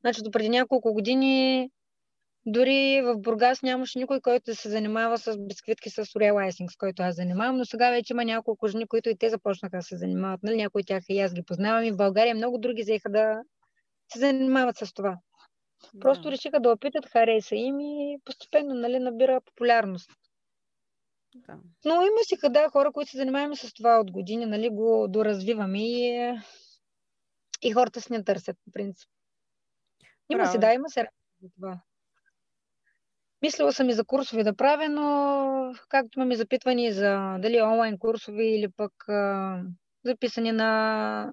Значи, 0.00 0.22
до 0.22 0.30
преди 0.30 0.48
няколко 0.48 0.92
години 0.92 1.70
дори 2.46 3.02
в 3.04 3.18
Бургас 3.18 3.62
нямаше 3.62 3.98
никой, 3.98 4.20
който 4.20 4.44
да 4.44 4.54
се 4.54 4.68
занимава 4.68 5.18
с 5.18 5.38
бисквитки 5.38 5.90
с 5.90 6.04
Icing, 6.04 6.72
с 6.72 6.76
който 6.76 7.02
аз 7.02 7.16
занимавам, 7.16 7.56
но 7.56 7.64
сега 7.64 7.90
вече 7.90 8.12
има 8.12 8.24
няколко 8.24 8.68
жени, 8.68 8.86
които 8.86 9.08
и 9.08 9.18
те 9.18 9.30
започнаха 9.30 9.76
да 9.76 9.82
се 9.82 9.96
занимават. 9.96 10.42
Нали? 10.42 10.56
Някои 10.56 10.80
от 10.80 10.86
тях 10.86 11.04
и 11.08 11.20
аз 11.20 11.34
ги 11.34 11.42
познавам 11.42 11.84
и 11.84 11.92
в 11.92 11.96
България 11.96 12.34
много 12.34 12.58
други 12.58 12.82
взеха 12.82 13.10
да 13.10 13.42
се 14.12 14.18
занимават 14.18 14.76
с 14.76 14.92
това. 14.92 15.18
Просто 16.00 16.22
да. 16.22 16.30
решиха 16.30 16.60
да 16.60 16.70
опитат, 16.70 17.06
хареса 17.06 17.56
им 17.56 17.80
и 17.80 18.18
постепенно 18.24 18.74
нали, 18.74 18.98
набира 18.98 19.40
популярност. 19.40 20.10
Да. 21.34 21.58
Но 21.84 21.94
има 21.94 22.18
си 22.22 22.36
да, 22.50 22.68
хора, 22.68 22.92
които 22.92 23.10
се 23.10 23.16
занимаваме 23.16 23.56
с 23.56 23.74
това 23.74 24.00
от 24.00 24.10
години, 24.10 24.46
нали, 24.46 24.68
го 24.68 25.06
доразвиваме 25.08 25.78
и, 25.78 26.32
и 27.62 27.72
хората 27.72 28.00
си 28.00 28.12
не 28.12 28.24
търсят, 28.24 28.56
по 28.64 28.72
принцип. 28.72 29.08
Има 30.30 30.46
си, 30.46 30.58
Браво. 30.58 30.60
да, 30.60 30.72
има 30.72 30.88
се 30.88 31.06
за 31.42 31.48
това. 31.54 31.80
Мислила 33.42 33.72
съм 33.72 33.88
и 33.88 33.92
за 33.92 34.04
курсове 34.04 34.44
да 34.44 34.56
правя, 34.56 34.88
но 34.88 35.74
както 35.88 36.18
имаме 36.18 36.36
запитвани 36.36 36.92
за 36.92 37.36
дали 37.38 37.62
онлайн 37.62 37.98
курсове 37.98 38.44
или 38.44 38.68
пък 38.76 39.08
а, 39.08 39.60
записани 40.04 40.52
на 40.52 41.32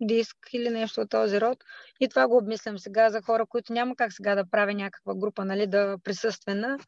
диск 0.00 0.36
или 0.52 0.70
нещо 0.70 1.00
от 1.00 1.10
този 1.10 1.40
род. 1.40 1.58
И 2.00 2.08
това 2.08 2.28
го 2.28 2.36
обмислям 2.36 2.78
сега 2.78 3.10
за 3.10 3.22
хора, 3.22 3.46
които 3.46 3.72
няма 3.72 3.96
как 3.96 4.12
сега 4.12 4.34
да 4.34 4.50
правя 4.50 4.74
някаква 4.74 5.14
група, 5.14 5.44
нали, 5.44 5.66
да 5.66 5.98
присъствена. 6.04 6.78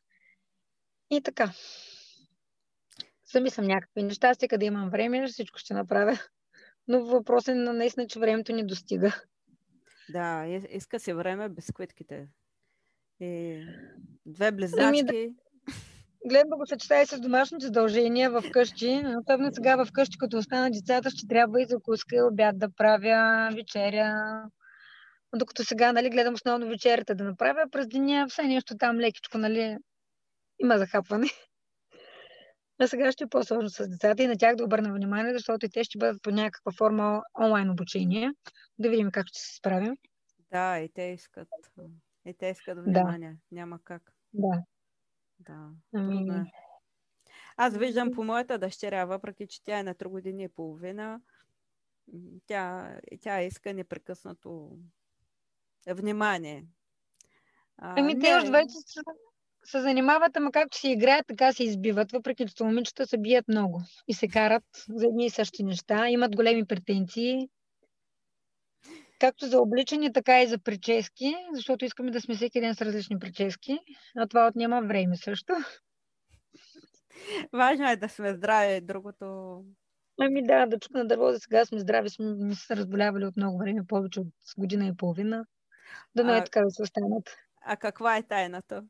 И 1.11 1.21
така. 1.23 1.53
Замислям 3.33 3.67
някакви 3.67 4.03
неща, 4.03 4.35
стига 4.35 4.59
да 4.59 4.65
имам 4.65 4.91
време, 4.91 5.27
всичко 5.27 5.59
ще 5.59 5.75
направя. 5.75 6.19
Но 6.89 7.05
въпросът 7.05 7.49
е 7.49 7.55
на 7.55 7.73
наистина, 7.73 8.07
че 8.07 8.19
времето 8.19 8.53
ни 8.53 8.67
достига. 8.67 9.23
Да, 10.09 10.47
и- 10.47 10.77
иска 10.77 11.01
си 11.01 11.13
време 11.13 11.49
без 11.49 11.67
квитките. 11.73 12.29
И 13.21 13.63
две 14.27 14.53
близначки. 14.53 15.31
Гледам 16.27 16.49
да 16.49 16.57
го 16.57 16.67
съчетая 16.67 17.07
с 17.07 17.21
домашните 17.21 17.67
задължения 17.67 18.31
в 18.31 18.45
къщи. 18.53 19.03
Особено 19.21 19.55
сега 19.55 19.85
в 19.85 19.93
къщи, 19.93 20.19
като 20.19 20.39
останат 20.39 20.73
децата, 20.73 21.11
ще 21.11 21.27
трябва 21.27 21.63
и 21.63 21.67
закуска, 21.67 22.17
и 22.17 22.23
обяд 22.23 22.59
да 22.59 22.69
правя, 22.77 23.51
вечеря. 23.55 24.15
Докато 25.35 25.65
сега, 25.65 25.93
нали, 25.93 26.11
гледам 26.11 26.35
основно 26.35 26.69
вечерята 26.69 27.15
да 27.15 27.25
направя, 27.25 27.65
през 27.73 27.89
деня 27.89 28.27
все 28.29 28.43
нещо 28.43 28.77
там 28.79 28.97
лекичко, 28.99 29.39
нали, 29.39 29.77
има 30.59 30.79
захапване. 30.79 31.27
А 32.79 32.87
сега 32.89 33.13
ще 33.13 33.25
е 33.25 33.29
по-сложно 33.29 33.69
с 33.71 33.89
децата 33.89 34.23
и 34.23 34.27
на 34.27 34.39
тях 34.39 34.57
да 34.57 34.65
обърна 34.65 34.93
внимание, 34.95 35.33
защото 35.33 35.67
и 35.67 35.71
те 35.71 35.85
ще 35.85 35.99
бъдат 35.99 36.23
по 36.23 36.31
някаква 36.31 36.73
форма 36.73 37.23
онлайн 37.45 37.71
обучение. 37.71 38.31
Да 38.79 38.91
видим 38.91 39.11
как 39.11 39.27
ще 39.27 39.39
се 39.39 39.57
справим. 39.57 39.95
Да, 40.51 40.79
и 40.79 40.89
те 40.89 41.03
искат. 41.03 41.49
И 42.25 42.35
те 42.35 42.47
искат 42.47 42.77
Да. 42.77 42.83
внимание. 42.83 43.37
Няма 43.53 43.79
как. 43.85 44.13
Да. 44.33 44.63
Да. 45.41 45.71
Ами, 45.95 46.29
е. 46.29 46.53
Аз 47.57 47.77
виждам 47.77 48.11
по 48.13 48.25
моята 48.25 48.59
дъщеря, 48.59 49.05
въпреки 49.05 49.47
че 49.47 49.63
тя 49.65 49.79
е 49.79 49.83
на 49.83 49.95
3 49.95 50.09
години 50.09 50.45
и 50.45 50.49
половина, 50.49 51.21
тя, 52.47 52.91
тя 53.21 53.43
иска 53.43 53.75
непрекъснато 53.75 54.79
внимание. 55.87 56.67
А, 57.79 58.01
Ами 58.01 58.19
те 58.19 58.31
не, 58.31 58.37
още 58.37 58.51
вече 58.51 58.75
се, 59.67 59.81
занимават, 59.81 60.37
ама 60.37 60.53
както 60.53 60.79
си 60.79 60.91
играят, 60.91 61.27
така 61.27 61.53
се 61.53 61.65
избиват, 61.65 62.13
въпреки 62.13 62.47
че 62.47 62.65
момичета 62.65 63.07
се 63.07 63.19
бият 63.19 63.49
много 63.49 63.83
и 64.09 64.15
се 64.15 64.29
карат 64.29 64.65
за 64.89 65.07
едни 65.07 65.27
и 65.27 65.31
същи 65.31 65.63
неща, 65.63 66.09
имат 66.09 66.37
големи 66.37 66.67
претенции, 66.67 67.49
както 69.21 69.47
за 69.47 69.61
обличане, 69.61 70.13
така 70.13 70.43
и 70.43 70.47
за 70.47 70.59
прически, 70.59 71.37
защото 71.55 71.85
искаме 71.85 72.11
да 72.11 72.21
сме 72.21 72.35
всеки 72.35 72.61
ден 72.61 72.75
с 72.75 72.81
различни 72.81 73.19
прически, 73.19 73.79
а 74.17 74.27
това 74.27 74.47
отнема 74.47 74.83
време 74.83 75.17
също. 75.17 75.53
Важно 77.53 77.91
е 77.91 77.97
да 77.97 78.09
сме 78.09 78.35
здрави, 78.35 78.81
другото... 78.81 79.59
Ами 80.21 80.47
да, 80.47 80.67
да 80.67 80.79
чукна 80.79 81.07
дърво, 81.07 81.33
за 81.33 81.39
сега 81.39 81.65
сме 81.65 81.79
здрави, 81.79 82.09
сме 82.09 82.55
се 82.55 82.77
разболявали 82.77 83.25
от 83.25 83.37
много 83.37 83.59
време, 83.59 83.87
повече 83.87 84.21
от 84.21 84.29
година 84.59 84.87
и 84.87 84.97
половина. 84.97 85.45
Да 86.15 86.25
не 86.25 86.39
е 86.39 86.45
така 86.45 86.61
да 86.61 86.71
се 86.71 86.83
останат. 86.83 87.37
А 87.63 87.77
каква 87.77 88.17
е 88.17 88.23
тайната? 88.23 88.83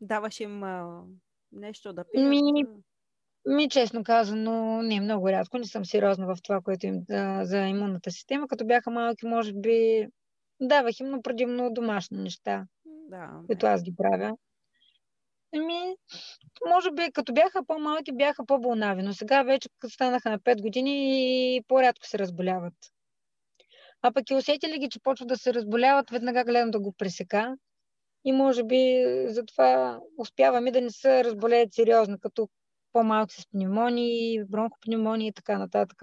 Даваш 0.00 0.40
им 0.40 0.62
а, 0.62 1.02
нещо 1.52 1.92
да 1.92 2.04
пият? 2.12 2.28
Ми, 2.28 2.64
Ми, 3.46 3.68
честно 3.68 4.04
казано, 4.04 4.82
не 4.82 5.00
много 5.00 5.28
рядко. 5.28 5.58
Не 5.58 5.64
съм 5.64 5.84
сериозна 5.84 6.26
в 6.26 6.42
това, 6.42 6.60
което 6.60 6.86
им 6.86 7.00
за, 7.08 7.40
за 7.42 7.58
имунната 7.58 8.10
система. 8.10 8.48
Като 8.48 8.66
бяха 8.66 8.90
малки, 8.90 9.26
може 9.26 9.52
би 9.52 10.06
давах 10.60 11.00
им, 11.00 11.06
но 11.10 11.22
предимно 11.22 11.72
домашни 11.72 12.18
неща, 12.18 12.66
Да, 12.84 13.40
които 13.46 13.66
аз 13.66 13.82
ги 13.82 13.96
правя. 13.96 14.36
Еми, 15.54 15.96
може 16.68 16.90
би, 16.90 17.12
като 17.12 17.32
бяха 17.32 17.64
по-малки, 17.66 18.12
бяха 18.12 18.46
по-болнави, 18.46 19.02
но 19.02 19.12
сега 19.12 19.42
вече, 19.42 19.68
като 19.78 19.94
станаха 19.94 20.30
на 20.30 20.38
5 20.38 20.62
години, 20.62 21.56
и 21.56 21.62
по-рядко 21.68 22.06
се 22.06 22.18
разболяват. 22.18 22.74
А 24.02 24.12
пък 24.12 24.30
и 24.30 24.34
усетили 24.34 24.78
ги, 24.78 24.88
че 24.88 25.00
почват 25.02 25.28
да 25.28 25.36
се 25.36 25.54
разболяват, 25.54 26.10
веднага 26.10 26.44
гледам 26.44 26.70
да 26.70 26.80
го 26.80 26.92
пресека. 26.92 27.56
И 28.26 28.32
може 28.32 28.64
би 28.64 29.04
затова 29.28 30.00
успяваме 30.18 30.70
да 30.70 30.80
не 30.80 30.90
се 30.90 31.24
разболеят 31.24 31.74
сериозно, 31.74 32.18
като 32.18 32.48
по-малки 32.92 33.34
с 33.42 33.50
пневмонии, 33.50 34.44
бронхопневмонии 34.44 35.28
и 35.28 35.32
така 35.32 35.58
нататък. 35.58 36.02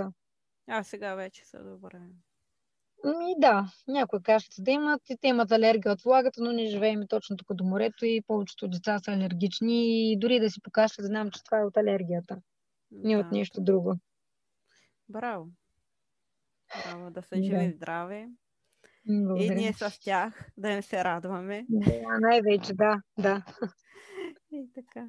А 0.68 0.84
сега 0.84 1.16
вече 1.16 1.46
са 1.46 1.64
добре. 1.64 2.00
Ми 3.04 3.36
да, 3.38 3.72
някои 3.88 4.24
кашици 4.24 4.64
да 4.64 4.72
имат 4.72 5.02
и 5.10 5.18
те 5.22 5.28
имат 5.28 5.52
алергия 5.52 5.92
от 5.92 6.02
влагата, 6.02 6.44
но 6.44 6.52
не 6.52 6.66
живеем 6.66 7.08
точно 7.10 7.38
тук 7.38 7.54
до 7.54 7.64
морето 7.64 8.06
и 8.06 8.22
повечето 8.28 8.68
деца 8.68 9.00
са 9.00 9.12
алергични 9.12 10.12
и 10.12 10.20
дори 10.20 10.40
да 10.40 10.50
си 10.50 10.62
покашлят, 10.62 11.06
знам, 11.06 11.32
че 11.32 11.44
това 11.44 11.60
е 11.60 11.66
от 11.66 11.78
алергията, 11.78 12.38
не 12.92 13.16
да. 13.16 13.20
от 13.20 13.32
нещо 13.32 13.62
друго. 13.62 13.96
Браво. 15.10 15.48
Браво, 16.86 17.12
да 17.12 17.22
са 17.22 17.36
живи 17.44 17.66
и 17.66 17.72
здрави. 17.72 18.28
Благодаря. 19.08 19.54
И 19.54 19.56
ние 19.56 19.74
с 19.74 20.00
тях 20.00 20.52
да 20.58 20.72
им 20.72 20.84
се 20.84 21.04
радваме. 21.04 21.66
Да, 21.70 22.20
най-вече, 22.20 22.74
да, 22.74 23.02
да. 23.20 23.46
И 24.52 24.70
така. 24.76 25.08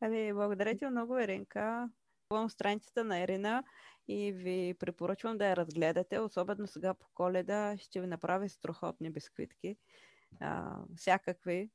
Ами, 0.00 0.32
благодаря 0.32 0.76
ти 0.76 0.86
много, 0.86 1.18
Иринка. 1.18 1.88
Хубавам 2.28 2.50
страницата 2.50 3.04
на 3.04 3.20
Ирина 3.20 3.64
и 4.08 4.32
ви 4.32 4.74
препоръчвам 4.78 5.38
да 5.38 5.46
я 5.46 5.56
разгледате, 5.56 6.18
особено 6.18 6.66
сега 6.66 6.94
по 6.94 7.06
коледа. 7.14 7.76
Ще 7.78 8.00
ви 8.00 8.06
направи 8.06 8.48
страхотни 8.48 9.10
бисквитки. 9.10 9.76
А, 10.40 10.76
всякакви. 10.96 11.70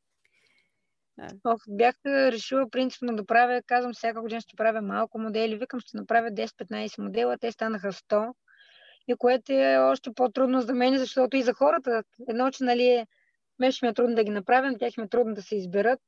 Ох, 1.43 1.61
бях 1.67 1.95
решила 2.05 2.69
принципно 2.69 3.15
да 3.15 3.25
правя, 3.25 3.61
казвам 3.65 3.93
всяка 3.93 4.21
година 4.21 4.41
ще 4.41 4.55
правя 4.55 4.81
малко 4.81 5.19
модели, 5.19 5.57
викам 5.57 5.79
ще 5.79 5.97
направя 5.97 6.31
10-15 6.31 7.03
модела, 7.03 7.37
те 7.37 7.51
станаха 7.51 7.91
100 7.91 8.33
и 9.07 9.15
което 9.15 9.53
е 9.53 9.77
още 9.77 10.13
по-трудно 10.13 10.61
за 10.61 10.73
мен, 10.73 10.97
защото 10.97 11.37
и 11.37 11.43
за 11.43 11.53
хората, 11.53 12.03
едно, 12.29 12.51
че 12.51 12.63
нали, 12.63 13.05
мен 13.59 13.71
ще 13.71 13.85
ми 13.85 13.89
е 13.89 13.93
трудно 13.93 14.15
да 14.15 14.23
ги 14.23 14.31
направя, 14.31 14.77
тях 14.79 14.97
ми 14.97 15.03
е 15.03 15.09
трудно 15.09 15.33
да 15.33 15.41
се 15.41 15.55
изберат 15.55 16.01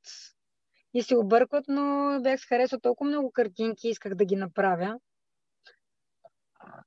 и 0.94 1.04
се 1.04 1.18
объркват, 1.18 1.66
но 1.68 2.20
бях 2.22 2.40
харесал 2.42 2.80
толкова 2.80 3.10
много 3.10 3.32
картинки, 3.32 3.90
исках 3.90 4.16
да 4.16 4.26
ги 4.26 4.36
направя. 4.36 5.00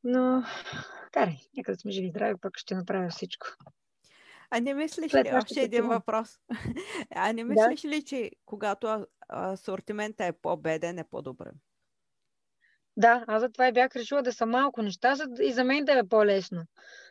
Но, 0.04 0.44
карай, 1.12 1.36
нека 1.56 1.72
да 1.72 1.78
сме 1.78 1.90
живи 1.90 2.08
здрави, 2.10 2.34
пък 2.40 2.58
ще 2.58 2.74
направя 2.74 3.08
всичко. 3.08 3.46
А 4.50 4.60
не 4.60 4.74
мислиш 4.74 5.10
След 5.10 5.26
ли, 5.26 5.34
още 5.34 5.54
ще 5.54 5.62
един 5.62 5.88
въпрос, 5.88 6.38
а 7.10 7.32
не 7.32 7.44
мислиш 7.44 7.84
ли, 7.84 8.04
че 8.04 8.30
когато 8.46 9.06
асортимента 9.28 10.24
е 10.24 10.32
по-беден, 10.32 10.98
е 10.98 11.04
по-добре? 11.04 11.50
Да, 12.96 13.24
аз 13.26 13.40
затова 13.40 13.68
и 13.68 13.72
бях 13.72 13.96
решила 13.96 14.22
да 14.22 14.32
са 14.32 14.46
малко 14.46 14.82
неща, 14.82 15.14
за 15.14 15.26
и 15.42 15.52
за 15.52 15.64
мен 15.64 15.84
да 15.84 15.92
е 15.92 16.08
по-лесно. 16.08 16.62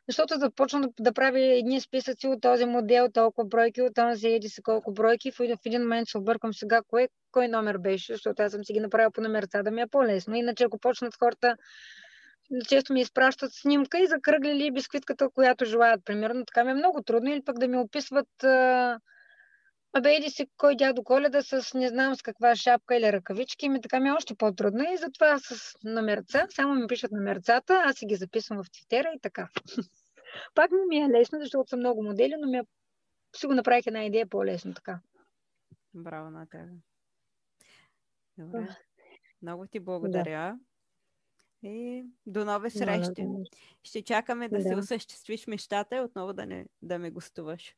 Защото 0.08 0.38
да 0.38 0.52
почна 0.52 0.82
да, 0.82 0.90
да 1.00 1.14
правя 1.14 1.40
едни 1.40 1.82
списъци 1.82 2.28
от 2.28 2.42
този 2.42 2.66
модел, 2.66 3.08
толкова 3.14 3.48
бройки, 3.48 3.82
от 3.82 3.96
този 3.96 4.28
еди 4.28 4.50
се 4.50 4.62
колко 4.62 4.94
бройки, 4.94 5.32
в, 5.32 5.38
в 5.38 5.66
един 5.66 5.82
момент 5.82 6.08
се 6.08 6.18
объркам 6.18 6.54
сега 6.54 6.82
кое, 6.88 7.08
кой 7.32 7.48
номер 7.48 7.78
беше, 7.78 8.14
защото 8.14 8.44
аз 8.44 8.52
съм 8.52 8.64
си 8.64 8.74
ги 8.74 8.80
направила 8.80 9.12
по 9.12 9.22
номерца, 9.22 9.64
да 9.64 9.72
ми 9.72 9.82
е 9.82 9.88
по-лесно. 9.88 10.36
Иначе 10.36 10.64
ако 10.64 10.80
почнат 10.80 11.16
хората, 11.20 11.56
често 12.68 12.94
ми 12.94 13.02
изпращат 13.02 13.54
снимка 13.54 14.00
и 14.00 14.08
закръглили 14.08 14.72
бисквитката, 14.72 15.30
която 15.30 15.66
желаят, 15.66 16.06
примерно, 16.06 16.46
така 16.46 16.64
ми 16.64 16.72
е 16.72 16.76
много 16.76 17.04
трудно, 17.04 17.30
или 17.30 17.44
пък 17.44 17.60
да 17.60 17.68
ми 17.68 17.78
описват 17.78 18.28
Абе, 19.94 20.16
иди 20.16 20.30
си 20.30 20.48
кой 20.58 20.76
дядо 20.76 21.04
Коледа 21.04 21.42
с 21.42 21.74
не 21.74 21.88
знам 21.88 22.16
с 22.16 22.22
каква 22.22 22.56
шапка 22.56 22.96
или 22.96 23.14
ръкавички, 23.14 23.70
ми 23.70 23.82
така 23.82 24.00
ми 24.00 24.10
е 24.10 24.12
още 24.12 24.36
по-трудно 24.36 24.84
и 24.94 24.98
затова 24.98 25.40
с 25.40 25.76
номерца, 25.84 26.48
само 26.50 26.76
ми 26.76 26.88
пишат 26.88 27.12
номерцата, 27.12 27.84
аз 27.86 27.96
си 27.96 28.06
ги 28.06 28.16
записвам 28.16 28.64
в 28.64 28.72
твитера 28.72 29.12
и 29.16 29.20
така. 29.20 29.50
Пак 30.56 30.72
ми 30.90 30.98
е 30.98 31.10
лесно, 31.10 31.40
защото 31.40 31.70
са 31.70 31.78
много 31.78 32.04
модели, 32.04 32.36
но 32.40 32.48
ми 32.48 32.58
е... 32.58 32.64
си 33.36 33.48
го 33.48 33.54
направих 33.54 33.88
една 33.88 34.06
идея 34.06 34.30
по-лесно 34.30 34.74
така. 34.74 35.00
Браво 35.94 36.30
на 36.30 36.50
тебе. 36.50 36.72
Добре. 38.38 38.68
Много 39.42 39.68
ти 39.68 39.80
благодаря. 39.80 40.60
И 41.64 42.06
до 42.26 42.46
нови 42.46 42.70
срещи. 42.72 43.26
Ще 43.84 44.02
чакаме 44.02 44.50
да, 44.50 44.60
Да. 44.60 44.78
осъществиш 44.78 45.48
мечтата 45.48 45.98
и 45.98 46.00
отново 46.00 46.34
да, 46.34 46.46
не, 46.46 46.66
да 46.82 47.00
ме 47.00 47.12
гостуваш. 47.12 47.76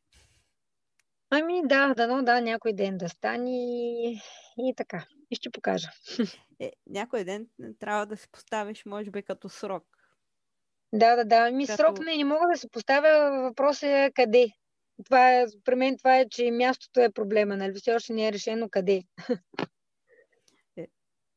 Ами 1.35 1.61
да, 1.65 1.93
дано 1.93 2.23
да, 2.23 2.41
някой 2.41 2.73
ден 2.73 2.97
да 2.97 3.09
стане 3.09 3.51
и, 3.51 4.21
и 4.57 4.73
така. 4.77 5.05
И 5.31 5.35
ще 5.35 5.49
покажа. 5.49 5.89
Е, 6.59 6.71
някой 6.87 7.23
ден 7.23 7.47
трябва 7.79 8.05
да 8.05 8.17
си 8.17 8.27
поставиш, 8.31 8.85
може 8.85 9.11
би, 9.11 9.23
като 9.23 9.49
срок. 9.49 9.83
Да, 10.93 11.15
да, 11.15 11.25
да. 11.25 11.51
Ми 11.51 11.67
Като- 11.67 11.77
срок 11.77 11.99
не, 11.99 12.17
не 12.17 12.23
мога 12.23 12.47
да 12.51 12.57
се 12.57 12.69
поставя. 12.69 13.41
Въпрос 13.41 13.83
е 13.83 14.11
къде. 14.15 14.47
Това 15.05 15.33
е, 15.33 15.45
при 15.63 15.75
мен 15.75 15.97
това 15.97 16.17
е, 16.17 16.29
че 16.29 16.51
мястото 16.51 16.99
е 16.99 17.11
проблема, 17.11 17.57
нали? 17.57 17.73
Все 17.73 17.95
още 17.95 18.13
не 18.13 18.27
е 18.27 18.31
решено 18.31 18.69
къде. 18.69 19.03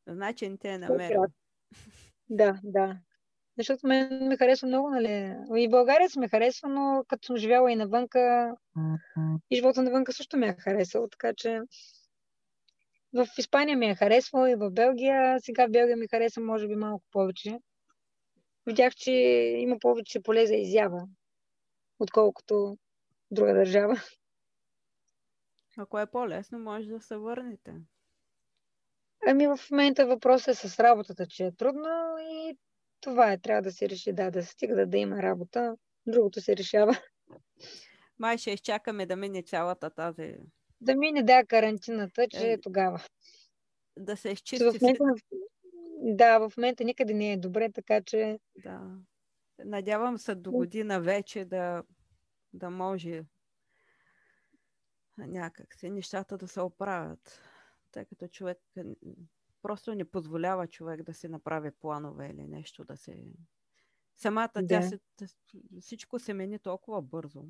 Значи 0.08 0.48
не 0.48 0.58
те 0.58 0.68
е 0.68 0.78
намерил. 0.78 1.24
Да, 2.30 2.60
да. 2.62 2.98
Защото 3.58 3.86
мен 3.86 4.28
ми 4.28 4.36
харесва 4.36 4.68
много, 4.68 4.90
нали? 4.90 5.36
И 5.56 5.68
България 5.68 6.10
си 6.10 6.18
ме 6.18 6.28
харесва, 6.28 6.68
но 6.68 7.04
като 7.08 7.26
съм 7.26 7.36
живяла 7.36 7.72
и 7.72 7.76
навънка, 7.76 8.54
и 9.50 9.56
живота 9.56 9.82
навънка 9.82 10.12
също 10.12 10.36
ме 10.36 10.46
е 10.46 10.56
харесал, 10.58 11.08
така 11.08 11.34
че 11.36 11.60
в 13.12 13.26
Испания 13.38 13.76
ми 13.76 13.86
е 13.86 13.94
харесвал 13.94 14.48
и 14.48 14.54
в 14.54 14.70
Белгия. 14.70 15.40
Сега 15.40 15.66
в 15.66 15.70
Белгия 15.70 15.96
ми 15.96 16.08
хареса 16.08 16.40
може 16.40 16.68
би 16.68 16.76
малко 16.76 17.04
повече. 17.12 17.58
Видях, 18.66 18.94
че 18.94 19.12
има 19.58 19.78
повече 19.78 20.22
поле 20.22 20.46
за 20.46 20.54
изява, 20.54 21.08
отколкото 21.98 22.78
друга 23.30 23.54
държава. 23.54 24.00
Ако 25.78 25.98
е 25.98 26.06
по-лесно, 26.06 26.58
може 26.58 26.88
да 26.88 27.00
се 27.00 27.16
върнете. 27.16 27.74
Ами 29.26 29.46
в 29.46 29.58
момента 29.70 30.06
въпросът 30.06 30.48
е 30.48 30.68
с 30.68 30.80
работата, 30.80 31.26
че 31.26 31.44
е 31.44 31.56
трудно 31.56 32.16
и 32.18 32.58
това 33.00 33.32
е. 33.32 33.38
Трябва 33.38 33.62
да 33.62 33.72
се 33.72 33.88
реши, 33.88 34.12
да, 34.12 34.30
да 34.30 34.42
се 34.42 34.52
стига 34.52 34.86
да, 34.86 34.98
има 34.98 35.22
работа. 35.22 35.76
Другото 36.06 36.40
се 36.40 36.56
решава. 36.56 36.98
Май 38.18 38.38
ще 38.38 38.50
изчакаме 38.50 39.06
да 39.06 39.16
мине 39.16 39.42
цялата 39.42 39.90
тази... 39.90 40.36
Да 40.80 40.96
мине, 40.96 41.22
да, 41.22 41.44
карантината, 41.46 42.28
че 42.28 42.52
Е, 42.52 42.60
тогава. 42.60 43.02
Да 43.98 44.16
се 44.16 44.36
Че 44.36 44.56
в 44.56 44.68
изчисти... 44.68 44.84
момента, 45.00 45.04
да, 45.98 46.38
в 46.38 46.52
момента 46.56 46.84
никъде 46.84 47.14
не 47.14 47.32
е 47.32 47.36
добре, 47.36 47.72
така 47.72 48.02
че 48.02 48.38
Да. 48.64 48.98
Надявам 49.64 50.18
се 50.18 50.34
до 50.34 50.52
година 50.52 51.00
вече 51.00 51.44
да, 51.44 51.82
да 52.52 52.70
може 52.70 53.22
някак 55.18 55.74
си 55.74 55.90
нещата 55.90 56.38
да 56.38 56.48
се 56.48 56.60
оправят. 56.60 57.40
Тъй 57.90 58.04
като 58.04 58.28
човек 58.28 58.58
просто 59.66 59.94
не 59.94 60.04
позволява 60.04 60.66
човек 60.68 61.02
да 61.02 61.14
си 61.14 61.28
направи 61.28 61.70
планове 61.70 62.26
или 62.26 62.46
нещо 62.46 62.84
да 62.84 62.96
се... 62.96 63.24
Самата 64.16 64.50
тя 64.54 64.62
Да. 64.62 64.82
се, 64.82 64.98
всичко 65.80 66.18
се 66.18 66.34
мени 66.34 66.58
толкова 66.58 67.02
бързо. 67.02 67.44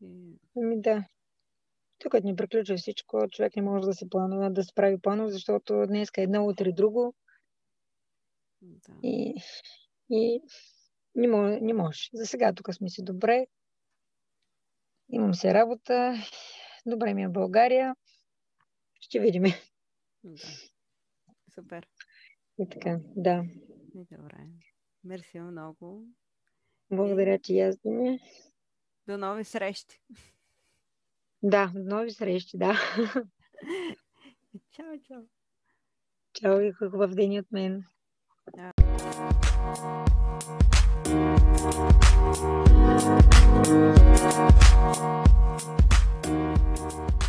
И, 0.00 0.38
Ами 0.56 0.80
да. 0.80 1.04
Тук 1.98 2.14
не 2.24 2.36
приключва 2.36 2.76
всичко. 2.76 3.28
Човек 3.30 3.56
не 3.56 3.62
може 3.62 3.86
да 3.86 3.94
се 3.94 4.10
планува, 4.10 4.50
да 4.50 4.64
се 4.64 4.74
прави 4.74 4.98
планове, 4.98 5.30
защото 5.30 5.86
днес 5.86 6.08
е 6.18 6.22
едно, 6.22 6.46
утре 6.46 6.72
друго. 6.72 7.14
да. 8.60 8.94
И, 9.02 9.34
и 10.10 10.42
не, 11.14 11.28
може, 11.28 11.60
не 11.60 11.72
може. 11.72 12.08
За 12.14 12.26
сега 12.26 12.52
тук 12.52 12.74
сме 12.74 12.88
си 12.88 13.04
добре. 13.04 13.46
Имам 15.08 15.34
се 15.34 15.54
работа. 15.54 16.14
Добре 16.86 17.14
ми 17.14 17.22
е 17.22 17.28
в 17.28 17.32
България. 17.32 17.96
Ще 19.00 19.20
видим. 19.20 19.42
да. 20.24 20.46
Супер. 21.58 21.86
И 22.58 22.68
така, 22.68 23.00
да. 23.16 23.44
И 23.94 24.04
Добре. 24.10 24.46
Мерси 25.04 25.40
много. 25.40 26.06
Благодаря 26.90 27.38
ти 27.38 27.60
аз. 27.60 27.76
До 29.06 29.18
нови 29.18 29.44
срещи. 29.44 30.00
Да, 31.42 31.72
до 31.74 31.96
нови 31.96 32.10
срещи, 32.10 32.58
да. 32.58 32.78
Чао, 34.72 34.98
чао. 35.06 35.22
Чао 36.32 36.60
и 36.60 36.72
хубав 36.72 37.14
ден 37.14 37.38
от 37.38 37.52
мен. 37.52 37.84
Thank 43.88 44.02
you. 47.12 47.27